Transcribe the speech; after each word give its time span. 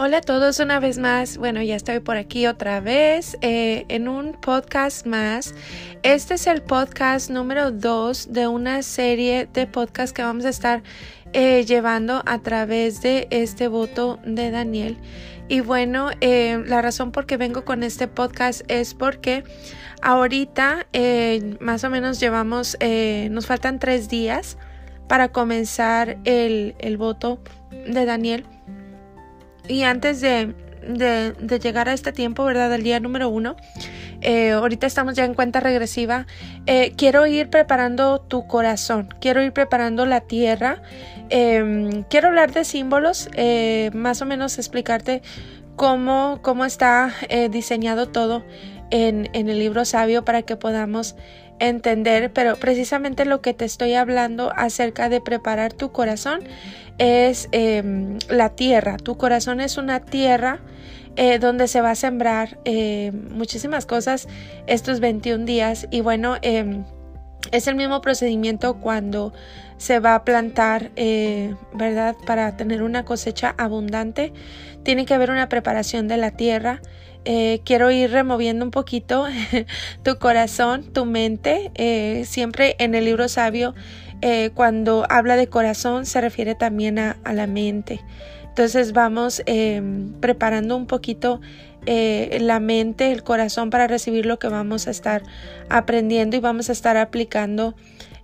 Hola 0.00 0.18
a 0.18 0.20
todos 0.20 0.60
una 0.60 0.78
vez 0.78 0.96
más. 0.96 1.38
Bueno, 1.38 1.60
ya 1.60 1.74
estoy 1.74 1.98
por 1.98 2.16
aquí 2.16 2.46
otra 2.46 2.78
vez 2.78 3.36
eh, 3.40 3.84
en 3.88 4.06
un 4.06 4.30
podcast 4.32 5.04
más. 5.06 5.56
Este 6.04 6.34
es 6.34 6.46
el 6.46 6.62
podcast 6.62 7.30
número 7.30 7.72
2 7.72 8.32
de 8.32 8.46
una 8.46 8.84
serie 8.84 9.48
de 9.52 9.66
podcasts 9.66 10.12
que 10.12 10.22
vamos 10.22 10.44
a 10.44 10.50
estar 10.50 10.84
eh, 11.32 11.64
llevando 11.64 12.22
a 12.26 12.38
través 12.38 13.02
de 13.02 13.26
este 13.32 13.66
voto 13.66 14.20
de 14.24 14.52
Daniel. 14.52 14.98
Y 15.48 15.62
bueno, 15.62 16.10
eh, 16.20 16.62
la 16.64 16.80
razón 16.80 17.10
por 17.10 17.26
qué 17.26 17.36
vengo 17.36 17.64
con 17.64 17.82
este 17.82 18.06
podcast 18.06 18.62
es 18.68 18.94
porque 18.94 19.42
ahorita 20.00 20.86
más 21.58 21.82
o 21.82 21.90
menos 21.90 22.20
llevamos, 22.20 22.78
nos 23.30 23.46
faltan 23.46 23.80
tres 23.80 24.08
días 24.08 24.58
para 25.08 25.32
comenzar 25.32 26.18
el, 26.24 26.76
el 26.78 26.98
voto 26.98 27.40
de 27.72 28.04
Daniel. 28.04 28.46
Y 29.68 29.82
antes 29.82 30.20
de, 30.20 30.54
llegar 31.62 31.88
a 31.88 31.92
este 31.92 32.12
tiempo, 32.12 32.44
¿verdad? 32.44 32.70
Del 32.70 32.82
día 32.82 33.00
número 33.00 33.28
uno, 33.28 33.56
eh, 34.20 34.50
ahorita 34.52 34.86
estamos 34.86 35.14
ya 35.14 35.24
en 35.24 35.34
cuenta 35.34 35.60
regresiva, 35.60 36.26
eh, 36.66 36.92
quiero 36.96 37.26
ir 37.26 37.50
preparando 37.50 38.20
tu 38.20 38.46
corazón, 38.46 39.08
quiero 39.20 39.42
ir 39.42 39.52
preparando 39.52 40.06
la 40.06 40.22
tierra, 40.22 40.82
em, 41.28 42.02
quiero 42.04 42.28
hablar 42.28 42.52
de 42.52 42.64
símbolos, 42.64 43.28
eh, 43.34 43.90
más 43.94 44.22
o 44.22 44.26
menos 44.26 44.58
explicarte 44.58 45.22
cómo, 45.76 46.40
cómo 46.42 46.64
está 46.64 47.12
diseñado 47.50 48.08
todo 48.08 48.44
en, 48.90 49.28
en 49.34 49.48
el 49.48 49.58
libro 49.58 49.84
sabio 49.84 50.24
para 50.24 50.42
que 50.42 50.56
podamos 50.56 51.14
entender, 51.58 52.32
pero 52.32 52.56
precisamente 52.56 53.24
lo 53.24 53.40
que 53.40 53.54
te 53.54 53.64
estoy 53.64 53.94
hablando 53.94 54.52
acerca 54.56 55.08
de 55.08 55.20
preparar 55.20 55.72
tu 55.72 55.92
corazón 55.92 56.40
es 56.98 57.48
em, 57.52 58.18
la 58.28 58.50
tierra. 58.50 58.96
Tu 58.96 59.16
corazón 59.16 59.60
es 59.60 59.76
una 59.76 60.00
tierra 60.00 60.60
eh, 61.16 61.38
donde 61.38 61.68
se 61.68 61.80
va 61.80 61.90
a 61.90 61.94
sembrar 61.94 62.58
eh, 62.64 63.12
muchísimas 63.12 63.86
cosas 63.86 64.28
estos 64.66 65.00
21 65.00 65.44
días 65.44 65.88
y 65.90 66.00
bueno, 66.00 66.36
em, 66.42 66.84
es 67.52 67.66
el 67.66 67.76
mismo 67.76 68.00
procedimiento 68.00 68.74
cuando 68.74 69.32
se 69.78 70.00
va 70.00 70.14
a 70.16 70.24
plantar, 70.24 70.90
eh, 70.96 71.54
¿verdad? 71.72 72.16
Para 72.26 72.56
tener 72.56 72.82
una 72.82 73.04
cosecha 73.04 73.54
abundante, 73.58 74.32
tiene 74.82 75.06
que 75.06 75.14
haber 75.14 75.30
una 75.30 75.48
preparación 75.48 76.08
de 76.08 76.16
la 76.16 76.32
tierra. 76.32 76.80
Quiero 77.64 77.90
ir 77.90 78.10
removiendo 78.10 78.64
un 78.64 78.70
poquito 78.70 79.26
tu 80.02 80.18
corazón, 80.18 80.84
tu 80.92 81.04
mente. 81.04 81.70
siempre 82.24 82.76
en 82.78 82.94
el 82.94 83.04
libro 83.04 83.28
sabio 83.28 83.74
eh, 84.20 84.50
cuando 84.54 85.06
habla 85.08 85.36
de 85.36 85.46
corazón 85.46 86.04
se 86.04 86.20
refiere 86.20 86.54
también 86.54 86.98
a, 86.98 87.16
la 87.32 87.46
mente. 87.46 88.00
Entonces 88.48 88.92
vamos 88.92 89.42
em, 89.46 90.12
preparando 90.14 90.76
un 90.76 90.86
poquito 90.86 91.40
eh, 91.86 92.38
la 92.40 92.58
mente, 92.58 93.12
el 93.12 93.22
corazón 93.22 93.70
para 93.70 93.86
recibir 93.86 94.26
lo 94.26 94.40
que 94.40 94.48
vamos 94.48 94.88
a 94.88 94.90
estar 94.90 95.22
aprendiendo 95.68 96.36
y 96.36 96.40
vamos 96.40 96.68
a 96.68 96.72
estar 96.72 96.96
aplicando 96.96 97.76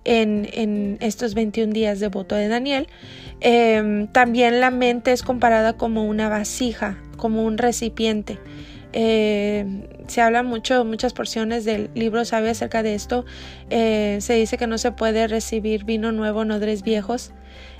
en, 0.05 0.98
estos 1.00 1.34
21 1.34 1.72
días 1.72 2.00
de 2.00 2.09
voto 2.09 2.34
de 2.34 2.48
Daniel. 2.48 2.89
Em, 3.41 4.09
también 4.09 4.61
la 4.61 4.70
mente 4.70 5.12
es 5.12 5.22
comparada 5.22 5.75
como 5.75 6.05
una 6.05 6.28
vasija, 6.28 6.98
como 7.17 7.45
un 7.45 7.56
recipiente. 7.56 8.41
Eh, 8.97 9.67
se 10.06 10.20
habla 10.23 10.45
mucho, 10.45 10.84
muchas 10.84 11.12
porciones 11.12 11.64
del 11.64 11.91
libro 11.95 12.25
sabe 12.25 12.50
acerca 12.50 12.84
de 12.84 12.95
esto. 12.95 13.25
Eh, 13.69 14.19
se 14.20 14.34
dice 14.34 14.56
que 14.56 14.69
no 14.69 14.78
se 14.78 14.92
puede 14.92 15.27
recibir 15.27 15.84
vino 15.84 16.12
nuevo 16.12 16.41
odres 16.41 16.83
viejos. 16.84 17.33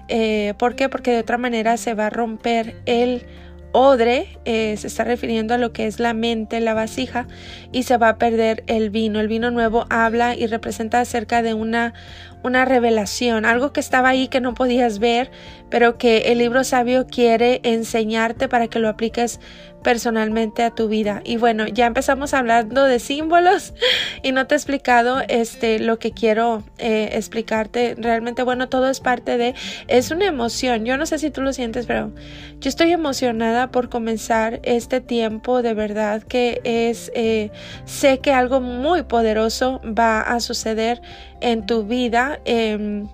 Eh, 0.09 0.55
¿Por 0.59 0.75
qué? 0.75 0.89
Porque 0.89 1.13
de 1.13 1.21
otra 1.21 1.39
manera 1.39 1.77
se 1.77 1.95
va 1.95 2.09
a 2.09 2.11
romper 2.11 2.75
el 2.85 3.27
odre, 3.71 4.39
se 4.45 4.87
está 4.87 5.03
refiriendo 5.03 5.53
a 5.53 5.59
lo 5.59 5.73
que 5.73 5.87
es 5.87 5.99
la 5.99 6.15
mente, 6.15 6.61
la 6.61 6.75
vasija, 6.75 7.27
y 7.73 7.83
se 7.83 7.97
va 7.97 8.11
a 8.11 8.19
perder 8.19 8.63
el 8.69 8.91
vino. 8.91 9.19
El 9.19 9.27
vino 9.27 9.51
nuevo 9.51 9.87
habla 9.91 10.37
y 10.37 10.47
representa 10.47 11.01
acerca 11.01 11.43
de 11.43 11.55
una, 11.55 11.93
una 12.45 12.65
revelación, 12.65 13.45
algo 13.45 13.73
que 13.73 13.81
estaba 13.81 14.11
ahí 14.11 14.29
que 14.29 14.41
no 14.41 14.55
podías 14.55 15.01
ver, 15.01 15.33
pero 15.71 15.99
que 15.99 16.19
el 16.33 16.39
libro 16.39 16.63
sabio 16.63 17.07
quiere 17.09 17.61
enseñarte 17.65 18.49
para 18.49 18.69
que 18.69 18.79
lo 18.79 18.89
apliques 18.89 19.41
personalmente 19.85 20.65
a 20.65 20.71
tu 20.71 20.89
vida. 20.89 21.21
Y 21.25 21.37
bueno, 21.37 21.69
ya 21.69 21.87
empezamos 21.87 22.35
hablando 22.35 22.83
de 22.83 22.99
símbolos 22.99 23.75
y 24.25 24.33
no 24.33 24.49
te 24.49 24.57
he 24.57 24.59
explicado 24.59 25.23
este 25.29 25.79
lo 25.79 26.01
que 26.01 26.11
quiero 26.11 26.65
eh, 26.79 27.11
explicarte. 27.13 27.95
Realmente, 27.97 28.43
bueno, 28.43 28.69
todo 28.69 28.91
es 28.91 28.99
parte 28.99 29.39
de, 29.39 29.55
es 29.87 30.11
una 30.11 30.25
emoción. 30.25 30.85
Yo 30.85 30.97
no 30.97 31.07
sé 31.07 31.19
si 31.19 31.31
tú 31.31 31.43
lo 31.43 31.53
sientes, 31.53 31.87
pero 31.87 32.11
yo 32.59 32.69
estoy 32.69 32.91
emocionada 32.91 33.71
por 33.71 33.91
comenzar 33.91 34.59
este 34.65 35.01
tiempo. 35.01 35.63
De 35.63 35.75
verdad 35.75 36.23
que 36.23 36.61
es, 36.65 37.13
eh, 37.15 37.53
sé 37.85 38.19
que 38.19 38.33
algo 38.33 38.61
muy 38.61 39.05
poderoso 39.05 39.81
va 39.87 40.21
a 40.23 40.41
suceder 40.41 41.01
en 41.41 41.67
tu 41.67 41.85
vida. 41.85 42.41
Em, 42.47 43.07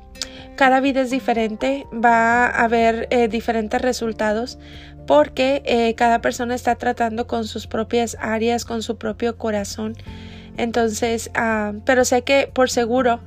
cada 0.61 0.81
vida 0.81 1.01
es 1.01 1.11
diferente, 1.11 1.87
va 1.93 2.45
a 2.45 2.65
haber 2.65 3.09
eh, 3.11 3.29
diferentes 3.29 3.81
resultados 3.81 4.59
porque 5.11 5.61
eh, 5.65 5.97
cada 5.97 6.21
persona 6.21 6.55
está 6.55 6.77
tratando 6.77 7.27
con 7.27 7.45
sus 7.45 7.67
propias 7.67 8.17
áreas, 8.21 8.65
con 8.65 8.81
su 8.81 8.97
propio 8.97 9.37
corazón. 9.37 9.97
Entonces, 10.57 11.33
ah, 11.35 11.73
pero 11.85 12.05
sé 12.05 12.23
que 12.23 12.49
por 12.55 12.71
seguro, 12.71 13.19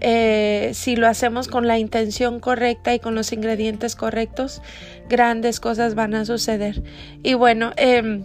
eh, 0.00 0.72
si 0.74 0.96
lo 0.96 1.06
hacemos 1.06 1.46
con 1.46 1.68
la 1.68 1.78
intención 1.78 2.40
correcta 2.40 2.92
y 2.92 2.98
con 2.98 3.14
los 3.14 3.32
ingredientes 3.32 3.94
correctos, 3.94 4.62
grandes 5.08 5.60
cosas 5.60 5.94
van 5.94 6.16
a 6.16 6.24
suceder. 6.24 6.82
Y 7.22 7.34
bueno, 7.34 7.70
eh, 7.76 8.24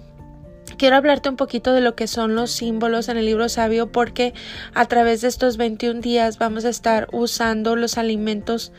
Quiero 0.83 0.97
hablarte 0.97 1.29
un 1.29 1.37
poquito 1.37 1.71
de 1.71 1.79
lo 1.79 1.95
que 1.95 2.07
son 2.07 2.35
los 2.35 2.51
símbolos 2.51 3.07
en 3.07 3.15
el 3.15 3.25
libro 3.25 3.47
sabio 3.47 3.89
porque 3.89 4.33
a 4.73 4.83
través 4.83 5.21
de 5.21 5.29
estos 5.29 5.55
21 5.55 6.01
días 6.01 6.37
vamos 6.39 6.65
a 6.65 6.69
estar 6.69 7.07
usando 7.13 7.77
los 7.77 7.97
alimentos 7.97 8.73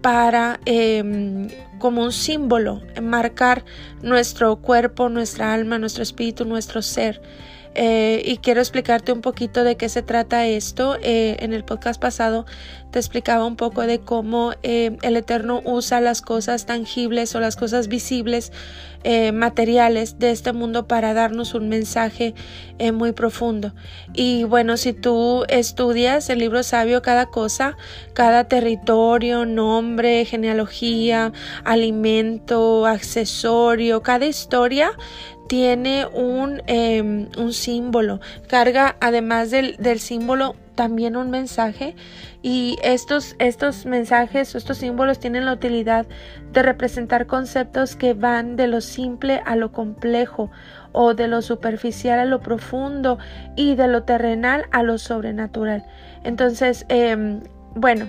para 0.00 0.60
em, 0.66 1.48
como 1.80 2.04
un 2.04 2.12
símbolo, 2.12 2.80
marcar 3.02 3.64
nuestro 4.02 4.54
cuerpo, 4.58 5.08
nuestra 5.08 5.52
alma, 5.52 5.80
nuestro 5.80 6.04
espíritu, 6.04 6.44
nuestro 6.44 6.80
ser. 6.80 7.20
Eh, 7.74 8.22
y 8.24 8.38
quiero 8.38 8.60
explicarte 8.60 9.12
un 9.12 9.20
poquito 9.20 9.62
de 9.62 9.76
qué 9.76 9.88
se 9.88 10.02
trata 10.02 10.46
esto. 10.46 10.96
Eh, 11.02 11.36
en 11.40 11.52
el 11.52 11.64
podcast 11.64 12.00
pasado 12.00 12.46
te 12.90 12.98
explicaba 12.98 13.44
un 13.44 13.54
poco 13.54 13.82
de 13.82 14.00
cómo 14.00 14.52
eh, 14.62 14.96
el 15.02 15.16
Eterno 15.16 15.62
usa 15.64 16.00
las 16.00 16.20
cosas 16.20 16.66
tangibles 16.66 17.34
o 17.34 17.40
las 17.40 17.54
cosas 17.54 17.88
visibles, 17.88 18.52
materiales 19.32 20.18
de 20.18 20.30
este 20.30 20.52
mundo 20.52 20.86
para 20.86 21.14
darnos 21.14 21.54
un 21.54 21.68
mensaje 21.68 22.34
muy 22.92 23.12
profundo. 23.12 23.72
Y 24.12 24.44
bueno, 24.44 24.76
si 24.76 24.92
tú 24.92 25.44
estudias 25.48 26.28
el 26.30 26.40
libro 26.40 26.62
sabio, 26.62 27.00
cada 27.02 27.26
cosa, 27.26 27.76
cada 28.12 28.44
territorio, 28.44 29.46
nombre, 29.46 30.24
genealogía, 30.24 31.32
alimento, 31.64 32.86
accesorio, 32.86 34.02
cada 34.02 34.26
historia 34.26 34.92
tiene 35.48 36.06
un, 36.06 36.62
em, 36.66 37.28
un 37.36 37.52
símbolo, 37.52 38.20
carga 38.46 38.96
además 39.00 39.50
del, 39.50 39.76
del, 39.78 39.98
símbolo 39.98 40.54
también 40.78 41.16
un 41.16 41.28
mensaje 41.28 41.96
y 42.40 42.78
estos, 42.84 43.34
estos 43.40 43.84
mensajes, 43.84 44.54
estos 44.54 44.78
símbolos 44.78 45.18
tienen 45.18 45.44
la 45.44 45.52
utilidad 45.52 46.06
de 46.52 46.62
representar 46.62 47.26
conceptos 47.26 47.96
que 47.96 48.14
van 48.14 48.54
de 48.54 48.68
lo 48.68 48.80
simple 48.80 49.42
a 49.44 49.56
lo 49.56 49.72
complejo 49.72 50.52
o 50.92 51.14
de 51.14 51.26
lo 51.26 51.42
superficial 51.42 52.20
a 52.20 52.26
lo 52.26 52.38
profundo 52.38 53.18
y 53.56 53.74
de 53.74 53.88
lo 53.88 54.04
terrenal 54.04 54.66
a 54.70 54.84
lo 54.84 54.98
sobrenatural. 54.98 55.84
Entonces, 56.22 56.86
eh, 56.88 57.40
bueno, 57.74 58.06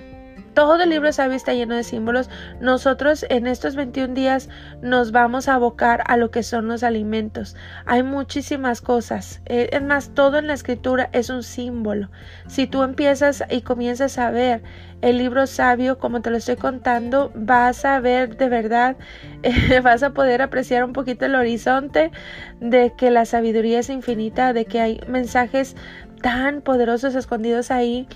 todo 0.60 0.82
el 0.82 0.90
libro 0.90 1.10
sabio 1.10 1.38
está 1.38 1.54
lleno 1.54 1.74
de 1.74 1.82
símbolos. 1.82 2.28
Nosotros 2.60 3.24
en 3.30 3.46
estos 3.46 3.76
21 3.76 4.12
días 4.12 4.50
nos 4.82 5.10
vamos 5.10 5.48
a 5.48 5.54
abocar 5.54 6.02
a 6.06 6.18
lo 6.18 6.30
que 6.30 6.42
son 6.42 6.68
los 6.68 6.82
alimentos. 6.82 7.56
Hay 7.86 8.02
muchísimas 8.02 8.82
cosas. 8.82 9.40
Eh, 9.46 9.70
es 9.72 9.82
más, 9.82 10.10
todo 10.10 10.36
en 10.36 10.48
la 10.48 10.52
escritura 10.52 11.08
es 11.14 11.30
un 11.30 11.44
símbolo. 11.44 12.10
Si 12.46 12.66
tú 12.66 12.82
empiezas 12.82 13.42
y 13.48 13.62
comienzas 13.62 14.18
a 14.18 14.30
ver 14.30 14.62
el 15.00 15.16
libro 15.16 15.46
sabio, 15.46 15.98
como 15.98 16.20
te 16.20 16.28
lo 16.28 16.36
estoy 16.36 16.56
contando, 16.56 17.32
vas 17.34 17.86
a 17.86 17.98
ver 18.00 18.36
de 18.36 18.50
verdad, 18.50 18.96
vas 19.82 20.02
a 20.02 20.10
poder 20.10 20.42
apreciar 20.42 20.84
un 20.84 20.92
poquito 20.92 21.24
el 21.24 21.36
horizonte 21.36 22.10
de 22.60 22.92
que 22.98 23.10
la 23.10 23.24
sabiduría 23.24 23.78
es 23.78 23.88
infinita, 23.88 24.52
de 24.52 24.66
que 24.66 24.78
hay 24.78 25.00
mensajes 25.08 25.74
tan 26.20 26.60
poderosos 26.62 27.14
escondidos 27.14 27.70
ahí. 27.70 28.06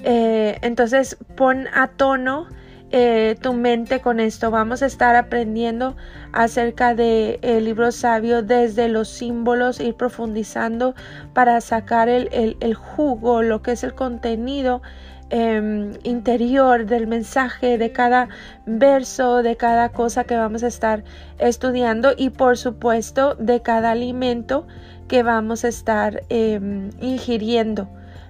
Eh, 0.00 0.58
entonces 0.62 1.16
pon 1.36 1.68
a 1.72 1.88
tono 1.88 2.48
eh, 2.94 3.36
tu 3.40 3.54
mente 3.54 4.00
con 4.00 4.20
esto. 4.20 4.50
Vamos 4.50 4.82
a 4.82 4.86
estar 4.86 5.16
aprendiendo 5.16 5.96
acerca 6.32 6.94
del 6.94 7.38
el 7.40 7.64
libro 7.64 7.90
sabio 7.90 8.42
desde 8.42 8.88
los 8.88 9.08
símbolos, 9.08 9.80
ir 9.80 9.94
profundizando 9.94 10.94
para 11.32 11.58
sacar 11.62 12.10
el, 12.10 12.58
el, 12.60 12.74
jugo, 12.74 13.40
lo 13.40 13.62
que 13.62 13.72
es 13.72 13.82
el 13.82 13.94
contenido 13.94 14.82
em, 15.30 15.92
interior 16.02 16.84
del 16.84 17.06
mensaje 17.06 17.78
de 17.78 17.92
cada 17.92 18.28
verso, 18.66 19.42
de 19.42 19.56
cada 19.56 19.88
cosa 19.88 20.24
que 20.24 20.36
vamos 20.36 20.62
a 20.62 20.66
estar 20.66 21.02
estudiando 21.38 22.12
y 22.14 22.28
por 22.28 22.58
supuesto 22.58 23.36
de 23.36 23.62
cada 23.62 23.92
alimento 23.92 24.66
que 25.08 25.22
vamos 25.22 25.64
a 25.64 25.68
estar 25.68 26.22
em, 26.28 26.90
ingiriendo. 27.00 27.88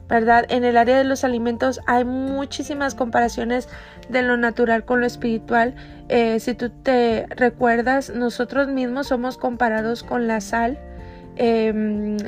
¿verdad? 0.08 0.44
En 0.50 0.62
el 0.64 0.76
área 0.76 0.98
de 0.98 1.04
los 1.04 1.24
alimentos 1.24 1.80
hay 1.86 2.04
muchísimas 2.04 2.94
comparaciones 2.94 3.70
de 4.10 4.22
lo 4.22 4.36
natural 4.36 4.84
con 4.84 5.00
lo 5.00 5.06
espiritual. 5.06 5.74
Eh, 6.10 6.38
si 6.38 6.52
tú 6.52 6.68
te 6.68 7.26
recuerdas, 7.30 8.10
nosotros 8.10 8.68
mismos 8.68 9.06
somos 9.06 9.38
comparados 9.38 10.02
con 10.02 10.26
la 10.28 10.42
sal. 10.42 10.78
Em, 11.36 12.18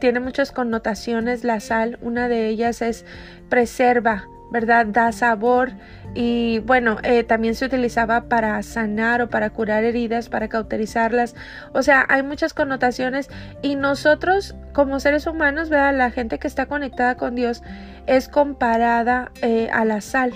tiene 0.00 0.20
muchas 0.20 0.52
connotaciones 0.52 1.44
la 1.44 1.60
sal. 1.60 1.98
Una 2.00 2.28
de 2.28 2.48
ellas 2.48 2.80
es 2.80 3.04
preserva, 3.50 4.24
¿verdad? 4.50 4.86
Da 4.86 5.12
sabor 5.12 5.72
y 6.14 6.60
bueno, 6.60 6.98
eh, 7.02 7.24
también 7.24 7.56
se 7.56 7.66
utilizaba 7.66 8.28
para 8.28 8.62
sanar 8.62 9.20
o 9.20 9.28
para 9.28 9.50
curar 9.50 9.84
heridas, 9.84 10.28
para 10.28 10.48
cauterizarlas. 10.48 11.34
O 11.72 11.82
sea, 11.82 12.06
hay 12.08 12.22
muchas 12.22 12.54
connotaciones 12.54 13.28
y 13.62 13.74
nosotros 13.74 14.54
como 14.72 15.00
seres 15.00 15.26
humanos, 15.26 15.70
¿verdad? 15.70 15.96
La 15.96 16.10
gente 16.10 16.38
que 16.38 16.46
está 16.46 16.66
conectada 16.66 17.16
con 17.16 17.34
Dios 17.34 17.62
es 18.06 18.28
comparada 18.28 19.32
eh, 19.42 19.68
a 19.72 19.84
la 19.84 20.00
sal. 20.00 20.32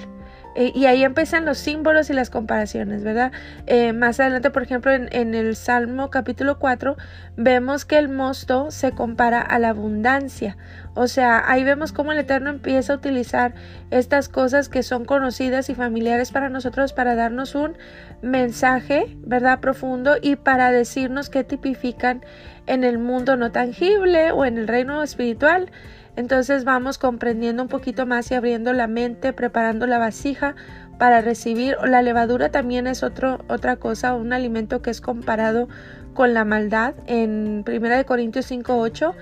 Eh, 0.55 0.73
y 0.75 0.87
ahí 0.87 1.05
empiezan 1.05 1.45
los 1.45 1.59
símbolos 1.59 2.11
y 2.11 2.13
las 2.13 2.31
comparaciones, 2.31 3.05
¿verdad? 3.05 3.33
Eh, 3.67 3.93
más 3.93 4.19
adelante, 4.19 4.51
por 4.51 4.63
ejemplo, 4.63 4.93
en, 4.93 5.35
el 5.35 5.57
Salmo 5.57 6.11
capítulo 6.11 6.59
4, 6.59 6.97
vemos 7.37 7.85
que 7.85 7.99
el 7.99 8.09
mosto 8.09 8.71
se 8.71 8.93
compara 8.93 9.41
a 9.41 9.59
la 9.59 9.71
abundancia. 9.71 10.57
O 10.95 11.07
sea, 11.07 11.45
ahí 11.47 11.63
vemos 11.63 11.93
cómo 11.93 12.13
el 12.13 12.19
Eterno 12.19 12.51
empieza 12.51 12.93
a 12.93 12.97
utilizar 12.97 13.55
estas 13.91 14.29
cosas 14.29 14.69
que 14.69 14.83
son 14.83 15.05
conocidas 15.05 15.71
y 15.71 15.75
familiares 15.75 16.33
para 16.33 16.49
nosotros 16.49 16.93
para 16.93 17.15
darnos 17.15 17.55
un 17.55 17.77
mensaje, 18.21 19.17
¿verdad? 19.25 19.61
Profundo 19.61 20.17
y 20.21 20.37
para 20.37 20.73
decirnos 20.73 21.31
qué 21.31 21.45
tipifican 21.45 22.25
en 22.67 22.85
el 22.85 22.99
mundo 22.99 23.37
no 23.37 23.53
tangible 23.53 24.33
o 24.33 24.45
en 24.45 24.59
el 24.59 24.69
reino 24.69 25.03
espiritual. 25.03 25.71
Entonces 26.19 26.65
vamos 26.65 26.99
comprendiendo 26.99 27.63
un 27.63 27.69
poquito 27.69 28.05
más 28.05 28.29
y 28.33 28.35
abriendo 28.35 28.73
la 28.73 28.89
mente, 28.89 29.33
preparando 29.33 29.87
la 29.87 29.99
vasija 29.99 30.57
para 30.99 31.21
recibir. 31.21 31.77
La 31.85 32.03
levadura 32.03 32.49
también 32.49 32.89
es 32.89 33.05
otro, 33.05 33.39
otra 33.47 33.77
cosa, 33.77 34.17
un 34.17 34.33
alimento 34.33 34.83
que 34.83 34.91
es 34.91 35.01
comparado 35.01 35.69
con 36.15 36.35
la 36.35 36.45
maldad 36.45 36.95
en 37.07 37.65
1 37.65 38.05
Corintios 38.05 38.51
5.8. 38.51 39.15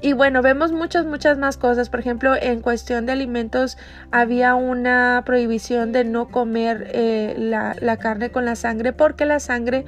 Y 0.00 0.12
bueno, 0.12 0.42
vemos 0.42 0.70
muchas, 0.70 1.06
muchas 1.06 1.38
más 1.38 1.56
cosas. 1.56 1.90
Por 1.90 1.98
ejemplo, 1.98 2.36
en 2.40 2.60
cuestión 2.60 3.04
de 3.04 3.10
alimentos 3.10 3.76
había 4.12 4.54
una 4.54 5.24
prohibición 5.26 5.90
de 5.90 6.04
no 6.04 6.28
comer 6.28 6.88
eh, 6.94 7.34
la, 7.36 7.74
la 7.80 7.96
carne 7.96 8.30
con 8.30 8.44
la 8.44 8.54
sangre 8.54 8.92
porque 8.92 9.24
la 9.24 9.40
sangre 9.40 9.86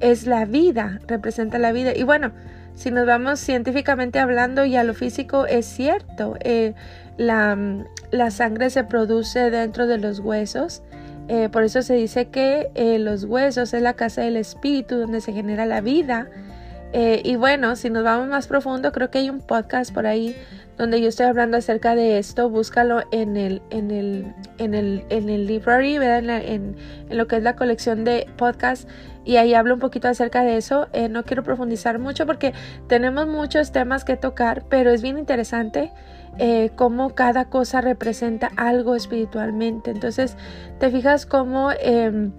es 0.00 0.26
la 0.26 0.46
vida, 0.46 0.98
representa 1.06 1.58
la 1.58 1.70
vida. 1.70 1.92
Y 1.94 2.02
bueno, 2.02 2.32
si 2.78 2.92
nos 2.92 3.06
vamos 3.06 3.40
científicamente 3.40 4.20
hablando 4.20 4.64
y 4.64 4.76
a 4.76 4.84
lo 4.84 4.94
físico, 4.94 5.46
es 5.46 5.66
cierto. 5.66 6.36
Eh, 6.38 6.74
la, 7.16 7.58
la, 8.12 8.30
sangre 8.30 8.70
se 8.70 8.84
produce 8.84 9.50
dentro 9.50 9.88
de 9.88 9.98
los 9.98 10.20
huesos. 10.20 10.82
Eh, 11.26 11.48
por 11.50 11.64
eso 11.64 11.82
se 11.82 11.94
dice 11.94 12.28
que 12.28 12.70
eh, 12.76 13.00
los 13.00 13.24
huesos 13.24 13.74
es 13.74 13.82
la 13.82 13.94
casa 13.94 14.22
del 14.22 14.36
espíritu 14.36 14.96
donde 14.96 15.20
se 15.20 15.32
genera 15.32 15.66
la 15.66 15.80
vida. 15.80 16.28
y 16.92 17.34
bueno, 17.34 17.74
si 17.74 17.90
nos 17.90 18.04
vamos 18.04 18.28
más 18.28 18.46
profundo, 18.46 18.92
creo 18.92 19.10
que 19.10 19.18
hay 19.18 19.28
un 19.28 19.40
podcast 19.40 19.92
por 19.92 20.06
ahí 20.06 20.36
donde 20.78 21.00
yo 21.00 21.08
estoy 21.08 21.26
hablando 21.26 21.56
acerca 21.56 21.96
de 21.96 22.18
esto. 22.18 22.48
Búscalo 22.48 23.02
en 23.10 23.36
el, 23.36 23.60
en 23.70 23.90
el, 23.90 24.32
en 24.58 24.74
el, 24.74 25.04
en 25.10 25.28
el 25.28 25.46
library, 25.48 25.96
En, 25.96 26.30
en, 26.30 26.76
lo 27.10 27.26
que 27.26 27.36
es 27.36 27.42
la 27.42 27.56
colección 27.56 28.04
de 28.04 28.26
podcasts 28.36 28.86
y 29.28 29.36
ahí 29.36 29.52
hablo 29.52 29.74
un 29.74 29.80
poquito 29.80 30.08
acerca 30.08 30.42
de 30.42 30.56
eso. 30.56 30.88
Eh, 30.94 31.10
no 31.10 31.22
quiero 31.22 31.42
profundizar 31.42 31.98
mucho 31.98 32.24
porque 32.24 32.54
tenemos 32.86 33.26
muchos 33.26 33.72
temas 33.72 34.02
que 34.02 34.16
tocar, 34.16 34.64
pero 34.70 34.90
es 34.90 35.02
bien 35.02 35.18
interesante 35.18 35.92
eh, 36.38 36.70
cómo 36.76 37.14
cada 37.14 37.50
cosa 37.50 37.82
representa 37.82 38.50
algo 38.56 38.94
espiritualmente. 38.94 39.90
Entonces, 39.90 40.34
te 40.80 40.90
fijas 40.90 41.26
cómo 41.26 41.72
em, 41.72 42.32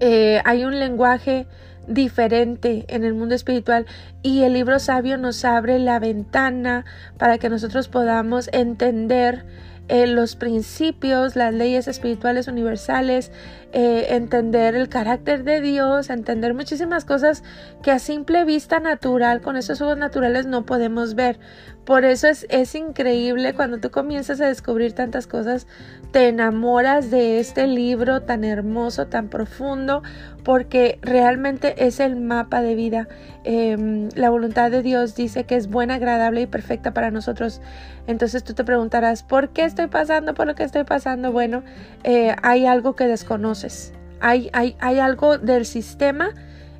eh, 0.00 0.40
hay 0.46 0.64
un 0.64 0.80
lenguaje 0.80 1.46
diferente 1.86 2.86
en 2.88 3.04
el 3.04 3.12
mundo 3.12 3.34
espiritual 3.34 3.84
y 4.22 4.44
el 4.44 4.54
libro 4.54 4.78
sabio 4.78 5.18
nos 5.18 5.44
abre 5.44 5.78
la 5.78 5.98
ventana 5.98 6.86
para 7.18 7.36
que 7.36 7.50
nosotros 7.50 7.88
podamos 7.88 8.48
entender 8.54 9.44
los 9.88 10.36
principios, 10.36 11.34
las 11.34 11.54
leyes 11.54 11.88
espirituales 11.88 12.46
universales, 12.46 13.32
eh, 13.72 14.08
entender 14.10 14.74
el 14.74 14.88
carácter 14.88 15.44
de 15.44 15.60
Dios, 15.60 16.10
entender 16.10 16.54
muchísimas 16.54 17.04
cosas 17.04 17.42
que 17.82 17.90
a 17.90 17.98
simple 17.98 18.44
vista 18.44 18.80
natural, 18.80 19.40
con 19.40 19.56
esos 19.56 19.80
ojos 19.80 19.98
naturales 19.98 20.46
no 20.46 20.64
podemos 20.64 21.14
ver. 21.14 21.38
Por 21.84 22.04
eso 22.04 22.28
es, 22.28 22.46
es 22.50 22.74
increíble 22.74 23.54
cuando 23.54 23.78
tú 23.78 23.90
comienzas 23.90 24.40
a 24.42 24.48
descubrir 24.48 24.92
tantas 24.92 25.26
cosas, 25.26 25.66
te 26.12 26.28
enamoras 26.28 27.10
de 27.10 27.40
este 27.40 27.66
libro 27.66 28.22
tan 28.22 28.44
hermoso, 28.44 29.06
tan 29.06 29.28
profundo, 29.28 30.02
porque 30.48 30.98
realmente 31.02 31.74
es 31.86 32.00
el 32.00 32.16
mapa 32.16 32.62
de 32.62 32.74
vida. 32.74 33.06
Em, 33.44 34.08
la 34.14 34.30
voluntad 34.30 34.70
de 34.70 34.80
Dios 34.80 35.14
dice 35.14 35.44
que 35.44 35.56
es 35.56 35.68
buena, 35.68 35.96
agradable 35.96 36.40
y 36.40 36.46
perfecta 36.46 36.94
para 36.94 37.10
nosotros. 37.10 37.60
Entonces 38.06 38.44
tú 38.44 38.54
te 38.54 38.64
preguntarás, 38.64 39.22
¿por 39.22 39.50
qué 39.50 39.66
estoy 39.66 39.88
pasando 39.88 40.32
por 40.32 40.46
lo 40.46 40.54
que 40.54 40.62
estoy 40.62 40.84
pasando? 40.84 41.32
Bueno, 41.32 41.64
eh, 42.02 42.34
hay 42.42 42.64
algo 42.64 42.96
que 42.96 43.06
desconoces. 43.06 43.92
Hay, 44.20 44.48
hay, 44.54 44.74
hay 44.80 45.00
algo 45.00 45.36
del 45.36 45.66
sistema 45.66 46.30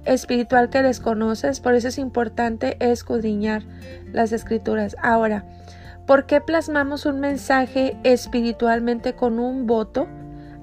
espiritual 0.07 0.71
que 0.71 0.83
desconoces, 0.83 1.61
por 1.61 1.75
eso 1.75 1.89
es 1.89 1.99
importante 1.99 2.79
escudriñar 2.81 3.65
las 4.13 4.33
escrituras. 4.33 4.97
Ahora, 5.03 5.45
¿por 6.07 6.25
qué 6.25 6.41
plasmamos 6.41 7.05
un 7.05 7.21
mensaje 7.21 7.99
espiritualmente 8.03 9.13
con 9.13 9.39
un 9.39 9.67
voto? 9.67 10.09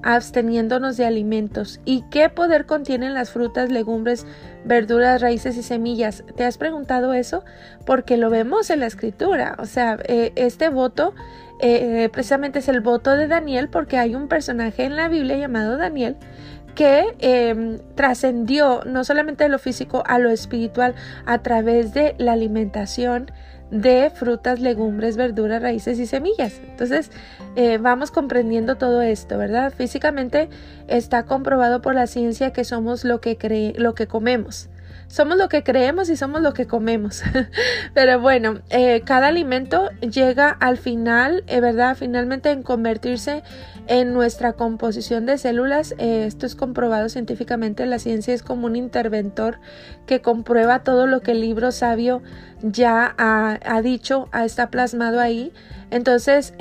Absteniéndonos 0.06 0.96
de 0.96 1.04
alimentos. 1.04 1.80
¿Y 1.84 2.02
qué 2.10 2.28
poder 2.28 2.64
contienen 2.64 3.12
las 3.12 3.30
frutas, 3.30 3.72
legumbres, 3.72 4.24
verduras, 4.64 5.20
raíces 5.20 5.56
y 5.56 5.64
semillas? 5.64 6.22
¿Te 6.36 6.44
has 6.44 6.58
preguntado 6.58 7.12
eso? 7.12 7.44
Porque 7.84 8.16
lo 8.16 8.30
vemos 8.30 8.70
en 8.70 8.80
la 8.80 8.86
escritura. 8.86 9.56
O 9.58 9.66
sea, 9.66 9.98
eh, 10.04 10.32
este 10.36 10.68
voto 10.68 11.12
eh, 11.60 12.08
precisamente 12.12 12.60
es 12.60 12.68
el 12.68 12.80
voto 12.80 13.16
de 13.16 13.26
Daniel 13.26 13.68
porque 13.68 13.98
hay 13.98 14.14
un 14.14 14.28
personaje 14.28 14.84
en 14.84 14.94
la 14.94 15.08
Biblia 15.08 15.38
llamado 15.38 15.76
Daniel 15.76 16.16
que 16.76 17.16
em, 17.18 17.78
trascendió 17.96 18.82
no 18.84 19.02
solamente 19.02 19.44
de 19.44 19.50
lo 19.50 19.58
físico 19.58 20.04
a 20.06 20.18
lo 20.18 20.30
espiritual 20.30 20.94
a 21.24 21.38
través 21.38 21.94
de 21.94 22.14
la 22.18 22.34
alimentación 22.34 23.32
de 23.70 24.10
frutas, 24.14 24.60
legumbres, 24.60 25.16
verduras, 25.16 25.62
raíces 25.62 25.98
y 25.98 26.06
semillas. 26.06 26.60
Entonces, 26.68 27.10
eh, 27.56 27.78
vamos 27.78 28.10
comprendiendo 28.10 28.76
todo 28.76 29.02
esto, 29.02 29.38
¿verdad? 29.38 29.72
Físicamente 29.72 30.48
está 30.88 31.24
comprobado 31.24 31.82
por 31.82 31.94
la 31.94 32.06
ciencia 32.06 32.52
que 32.52 32.64
somos 32.64 33.04
lo 33.04 33.20
que, 33.20 33.74
lo 33.76 33.94
que 33.94 34.06
comemos. 34.06 34.68
Somos 35.08 35.36
lo 35.36 35.48
que 35.48 35.62
creemos 35.62 36.08
y 36.08 36.16
somos 36.16 36.42
lo 36.42 36.52
que 36.52 36.66
comemos. 36.66 37.22
Pero 37.94 38.20
bueno, 38.20 38.60
eh, 38.70 39.02
cada 39.04 39.28
alimento 39.28 39.90
llega 40.00 40.50
al 40.50 40.78
final, 40.78 41.44
eh, 41.46 41.60
¿verdad? 41.60 41.96
Finalmente 41.96 42.50
en 42.50 42.62
convertirse 42.62 43.36
en 43.36 43.44
nuestra 44.06 44.52
composición 44.54 45.26
de 45.26 45.38
células. 45.38 45.94
Eh, 45.98 46.24
esto 46.26 46.46
es 46.46 46.54
comprobado 46.54 47.08
científicamente. 47.08 47.86
La 47.86 47.98
ciencia 47.98 48.34
es 48.34 48.42
como 48.42 48.66
un 48.66 48.76
interventor 48.76 49.58
que 50.06 50.20
comprueba 50.20 50.82
todo 50.82 51.06
lo 51.06 51.20
que 51.20 51.32
el 51.32 51.40
libro 51.40 51.72
sabio 51.72 52.22
ya 52.62 53.14
ha, 53.18 53.82
dicho, 53.82 54.28
está 54.32 54.70
plasmado 54.70 55.20
ahí. 55.20 55.52
Entonces, 55.90 56.54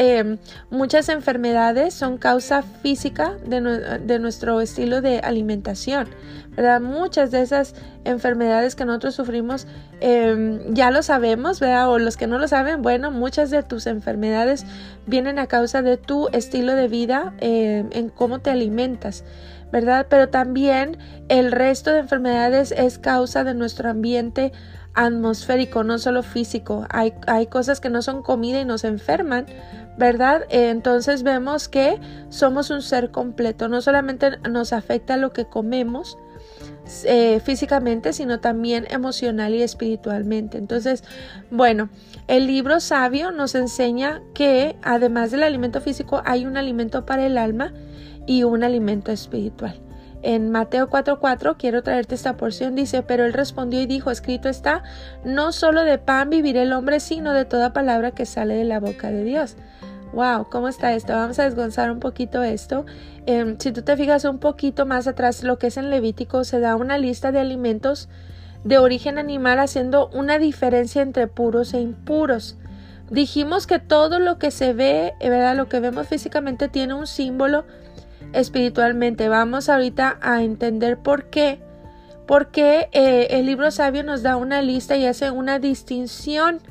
muchas 0.69 1.09
enfermedades 1.09 1.93
son 1.93 2.17
causa 2.17 2.61
física 2.61 3.37
de 3.45 4.19
nuestro 4.19 4.61
estilo 4.61 5.01
de 5.01 5.19
alimentación. 5.19 6.09
Muchas 6.81 7.31
de 7.31 7.41
esas 7.41 7.75
enfermedades 8.05 8.75
que 8.75 8.85
nosotros 8.85 9.15
sufrimos 9.15 9.67
em, 9.99 10.73
ya 10.73 10.89
lo 10.89 11.03
sabemos, 11.03 11.59
¿verdad? 11.59 11.89
O 11.89 11.99
los 11.99 12.15
que 12.15 12.27
no 12.27 12.39
lo 12.39 12.47
saben, 12.47 12.81
bueno, 12.81 13.11
muchas 13.11 13.49
de 13.49 13.61
tus 13.63 13.87
enfermedades 13.87 14.65
vienen 15.05 15.37
a 15.37 15.47
causa 15.47 15.81
de 15.81 15.97
tu 15.97 16.29
estilo 16.29 16.73
de 16.73 16.87
vida, 16.87 17.33
em, 17.39 17.89
en 17.91 18.09
cómo 18.09 18.39
te 18.39 18.51
alimentas, 18.51 19.25
¿verdad? 19.71 20.07
Pero 20.09 20.29
también 20.29 20.97
el 21.27 21.51
resto 21.51 21.91
de 21.91 21.99
enfermedades 21.99 22.71
es 22.71 22.99
causa 22.99 23.43
de 23.43 23.53
nuestro 23.53 23.89
ambiente 23.89 24.53
atmosférico, 24.93 25.83
no 25.83 25.99
solo 25.99 26.23
físico. 26.23 26.87
Hay, 26.89 27.13
hay 27.27 27.47
cosas 27.47 27.81
que 27.81 27.89
no 27.89 28.01
son 28.01 28.23
comida 28.23 28.61
y 28.61 28.65
nos 28.65 28.85
enferman, 28.85 29.45
¿verdad? 29.97 30.43
entonces 30.49 31.23
vemos 31.23 31.69
que 31.69 31.99
somos 32.29 32.69
un 32.69 32.81
ser 32.81 33.11
completo, 33.11 33.69
no 33.69 33.81
solamente 33.81 34.37
nos 34.49 34.73
afecta 34.73 35.15
lo 35.15 35.31
que 35.31 35.45
comemos, 35.45 36.17
eh, 37.05 37.39
físicamente, 37.43 38.13
sino 38.13 38.39
también 38.39 38.85
emocional 38.89 39.53
y 39.53 39.61
espiritualmente. 39.61 40.57
Entonces, 40.57 41.03
bueno, 41.51 41.89
el 42.27 42.47
libro 42.47 42.79
sabio 42.79 43.31
nos 43.31 43.55
enseña 43.55 44.21
que 44.33 44.75
además 44.83 45.31
del 45.31 45.43
alimento 45.43 45.81
físico 45.81 46.21
hay 46.25 46.45
un 46.45 46.57
alimento 46.57 47.05
para 47.05 47.25
el 47.25 47.37
alma 47.37 47.73
y 48.25 48.43
un 48.43 48.63
alimento 48.63 49.11
espiritual. 49.11 49.81
En 50.21 50.49
Mateo 50.49 50.89
4:4 50.89 51.55
quiero 51.55 51.83
traerte 51.83 52.15
esta 52.15 52.35
porción, 52.35 52.73
dice, 52.73 53.03
pero 53.03 53.25
él 53.25 53.33
respondió 53.33 53.79
y 53.79 53.85
dijo, 53.85 54.09
escrito 54.09 54.49
está, 54.49 54.81
no 55.23 55.51
solo 55.51 55.83
de 55.83 55.99
pan 55.99 56.31
vivirá 56.31 56.63
el 56.63 56.73
hombre, 56.73 56.99
sino 56.99 57.31
de 57.33 57.45
toda 57.45 57.73
palabra 57.73 58.09
que 58.09 58.25
sale 58.25 58.55
de 58.55 58.63
la 58.63 58.79
boca 58.79 59.11
de 59.11 59.23
Dios. 59.23 59.55
Wow, 60.15 60.47
¿cómo 60.49 60.69
está 60.69 60.93
esto? 60.93 61.11
Vamos 61.11 61.39
a 61.39 61.43
desgonzar 61.43 61.91
un 61.91 61.99
poquito 61.99 62.41
esto. 62.41 62.85
Em, 63.25 63.57
si 63.59 63.73
tú 63.73 63.81
te 63.81 63.97
fijas 63.97 64.23
un 64.23 64.37
poquito 64.39 64.85
más 64.85 65.07
atrás, 65.07 65.43
lo 65.43 65.59
que 65.59 65.67
es 65.67 65.75
en 65.75 65.89
Levítico, 65.89 66.45
se 66.45 66.61
da 66.61 66.77
una 66.77 66.97
lista 66.97 67.33
de 67.33 67.39
alimentos 67.39 68.07
de 68.63 68.77
origen 68.77 69.17
animal 69.17 69.59
haciendo 69.59 70.07
una 70.13 70.39
diferencia 70.39 71.01
entre 71.01 71.27
puros 71.27 71.73
e 71.73 71.81
impuros. 71.81 72.55
Dijimos 73.09 73.67
que 73.67 73.79
todo 73.79 74.19
lo 74.19 74.39
que 74.39 74.51
se 74.51 74.71
ve, 74.71 75.13
eh, 75.19 75.29
¿verdad? 75.29 75.57
Lo 75.57 75.67
que 75.67 75.81
vemos 75.81 76.07
físicamente 76.07 76.69
tiene 76.69 76.93
un 76.93 77.07
símbolo 77.07 77.65
espiritualmente. 78.31 79.27
Vamos 79.27 79.67
ahorita 79.67 80.17
a 80.21 80.43
entender 80.43 80.97
por 80.97 81.25
qué. 81.25 81.59
Porque 82.25 82.87
eh, 82.93 83.27
el 83.31 83.47
libro 83.47 83.69
sabio 83.69 84.01
nos 84.01 84.23
da 84.23 84.37
una 84.37 84.61
lista 84.61 84.95
y 84.95 85.05
hace 85.07 85.29
una 85.29 85.59
distinción. 85.59 86.61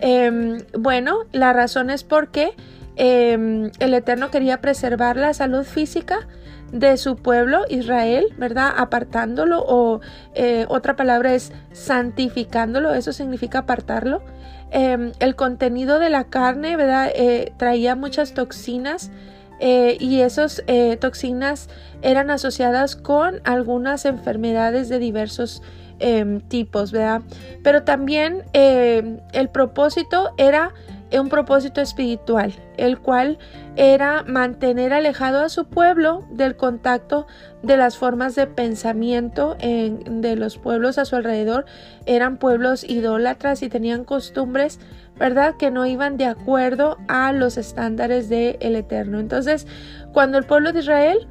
Em, 0.00 0.58
bueno, 0.76 1.20
la 1.30 1.52
razón 1.52 1.90
es 1.90 2.02
porque 2.02 2.56
Em, 2.96 3.70
el 3.78 3.94
Eterno 3.94 4.30
quería 4.30 4.60
preservar 4.60 5.16
la 5.16 5.32
salud 5.32 5.64
física 5.64 6.26
de 6.72 6.96
su 6.96 7.16
pueblo 7.16 7.64
Israel, 7.68 8.26
¿verdad? 8.36 8.72
Apartándolo 8.76 9.64
o 9.66 10.00
eh, 10.34 10.66
otra 10.68 10.96
palabra 10.96 11.34
es 11.34 11.52
santificándolo, 11.72 12.94
eso 12.94 13.12
significa 13.12 13.60
apartarlo. 13.60 14.22
Em, 14.70 15.12
el 15.18 15.34
contenido 15.34 15.98
de 15.98 16.10
la 16.10 16.24
carne, 16.24 16.76
¿verdad? 16.76 17.10
Eh, 17.14 17.52
traía 17.56 17.96
muchas 17.96 18.34
toxinas 18.34 19.10
eh, 19.58 19.96
y 20.00 20.20
esas 20.20 20.62
toxinas 21.00 21.68
eran 22.02 22.30
asociadas 22.30 22.96
con 22.96 23.40
algunas 23.44 24.04
enfermedades 24.04 24.88
de 24.88 24.98
diversos 24.98 25.62
em, 25.98 26.40
tipos, 26.40 26.92
¿verdad? 26.92 27.22
Pero 27.62 27.82
también 27.82 28.44
el 28.54 29.48
propósito 29.50 30.30
era 30.38 30.72
un 31.18 31.28
propósito 31.28 31.80
espiritual, 31.80 32.52
el 32.76 32.98
cual 33.00 33.38
era 33.76 34.22
mantener 34.22 34.92
alejado 34.92 35.40
a 35.40 35.48
su 35.48 35.64
pueblo 35.64 36.24
del 36.30 36.56
contacto 36.56 37.26
de 37.62 37.76
las 37.76 37.96
formas 37.96 38.34
de 38.34 38.46
pensamiento 38.46 39.56
de 39.60 40.36
los 40.36 40.58
pueblos 40.58 40.98
a 40.98 41.04
su 41.04 41.16
alrededor. 41.16 41.64
Eran 42.06 42.36
pueblos 42.36 42.84
idólatras 42.84 43.62
y 43.62 43.68
tenían 43.68 44.04
costumbres, 44.04 44.78
¿verdad?, 45.18 45.56
que 45.58 45.70
no 45.70 45.84
iban 45.86 46.16
de 46.16 46.26
acuerdo 46.26 46.98
a 47.08 47.32
los 47.32 47.56
estándares 47.56 48.28
del 48.28 48.76
Eterno. 48.76 49.18
Entonces, 49.18 49.66
cuando 50.12 50.38
el 50.38 50.44
pueblo 50.44 50.72
de 50.72 50.80
Israel 50.80 51.26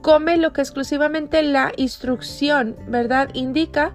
come 0.00 0.36
lo 0.36 0.52
que 0.52 0.60
exclusivamente 0.60 1.42
la 1.42 1.72
instrucción, 1.76 2.76
¿verdad?, 2.86 3.28
indica, 3.34 3.94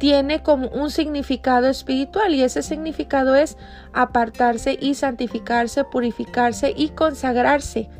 tiene 0.00 0.42
como 0.42 0.68
un 0.68 0.90
significado 0.90 1.68
espiritual 1.68 2.34
y 2.34 2.42
ese 2.42 2.62
significado 2.62 3.36
es 3.36 3.58
apartarse 3.92 4.78
y 4.80 4.94
santificarse, 4.94 5.84
purificarse 5.84 6.72
y 6.74 6.88
consagrarse. 6.88 7.90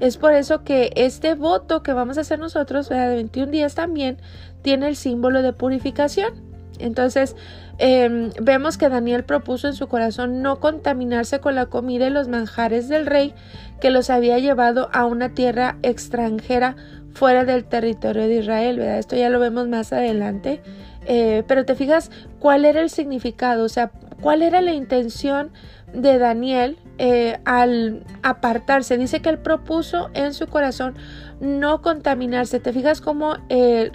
Es 0.00 0.16
por 0.16 0.32
eso 0.32 0.64
que 0.64 0.90
este 0.96 1.34
voto 1.34 1.84
que 1.84 1.92
vamos 1.92 2.18
a 2.18 2.22
hacer 2.22 2.40
nosotros 2.40 2.88
de 2.88 3.06
21 3.06 3.52
días 3.52 3.76
también 3.76 4.18
tiene 4.62 4.88
el 4.88 4.96
símbolo 4.96 5.42
de 5.42 5.52
purificación. 5.52 6.32
Entonces, 6.80 7.36
em, 7.78 8.30
vemos 8.42 8.76
que 8.76 8.88
Daniel 8.88 9.22
propuso 9.22 9.68
en 9.68 9.74
su 9.74 9.86
corazón 9.86 10.42
no 10.42 10.58
contaminarse 10.58 11.38
con 11.38 11.54
la 11.54 11.66
comida 11.66 12.08
y 12.08 12.10
los 12.10 12.26
manjares 12.26 12.88
del 12.88 13.06
rey 13.06 13.32
que 13.80 13.90
los 13.90 14.10
había 14.10 14.40
llevado 14.40 14.90
a 14.92 15.06
una 15.06 15.34
tierra 15.34 15.78
extranjera 15.82 16.74
fuera 17.12 17.44
del 17.44 17.64
territorio 17.64 18.26
de 18.26 18.40
Israel. 18.40 18.78
¿verdad? 18.78 18.98
Esto 18.98 19.14
ya 19.14 19.30
lo 19.30 19.38
vemos 19.38 19.68
más 19.68 19.92
adelante. 19.92 20.60
Eh, 21.06 21.44
pero 21.46 21.64
te 21.64 21.74
fijas 21.74 22.10
cuál 22.38 22.64
era 22.64 22.80
el 22.80 22.90
significado, 22.90 23.64
o 23.64 23.68
sea, 23.68 23.90
cuál 24.20 24.42
era 24.42 24.60
la 24.60 24.72
intención 24.72 25.52
de 25.92 26.18
Daniel 26.18 26.78
eh, 26.98 27.38
al 27.44 28.04
apartarse. 28.22 28.96
Dice 28.98 29.20
que 29.20 29.28
él 29.28 29.38
propuso 29.38 30.10
en 30.14 30.34
su 30.34 30.46
corazón 30.46 30.96
no 31.40 31.82
contaminarse. 31.82 32.60
Te 32.60 32.72
fijas 32.72 33.00
como 33.00 33.36
eh, 33.48 33.90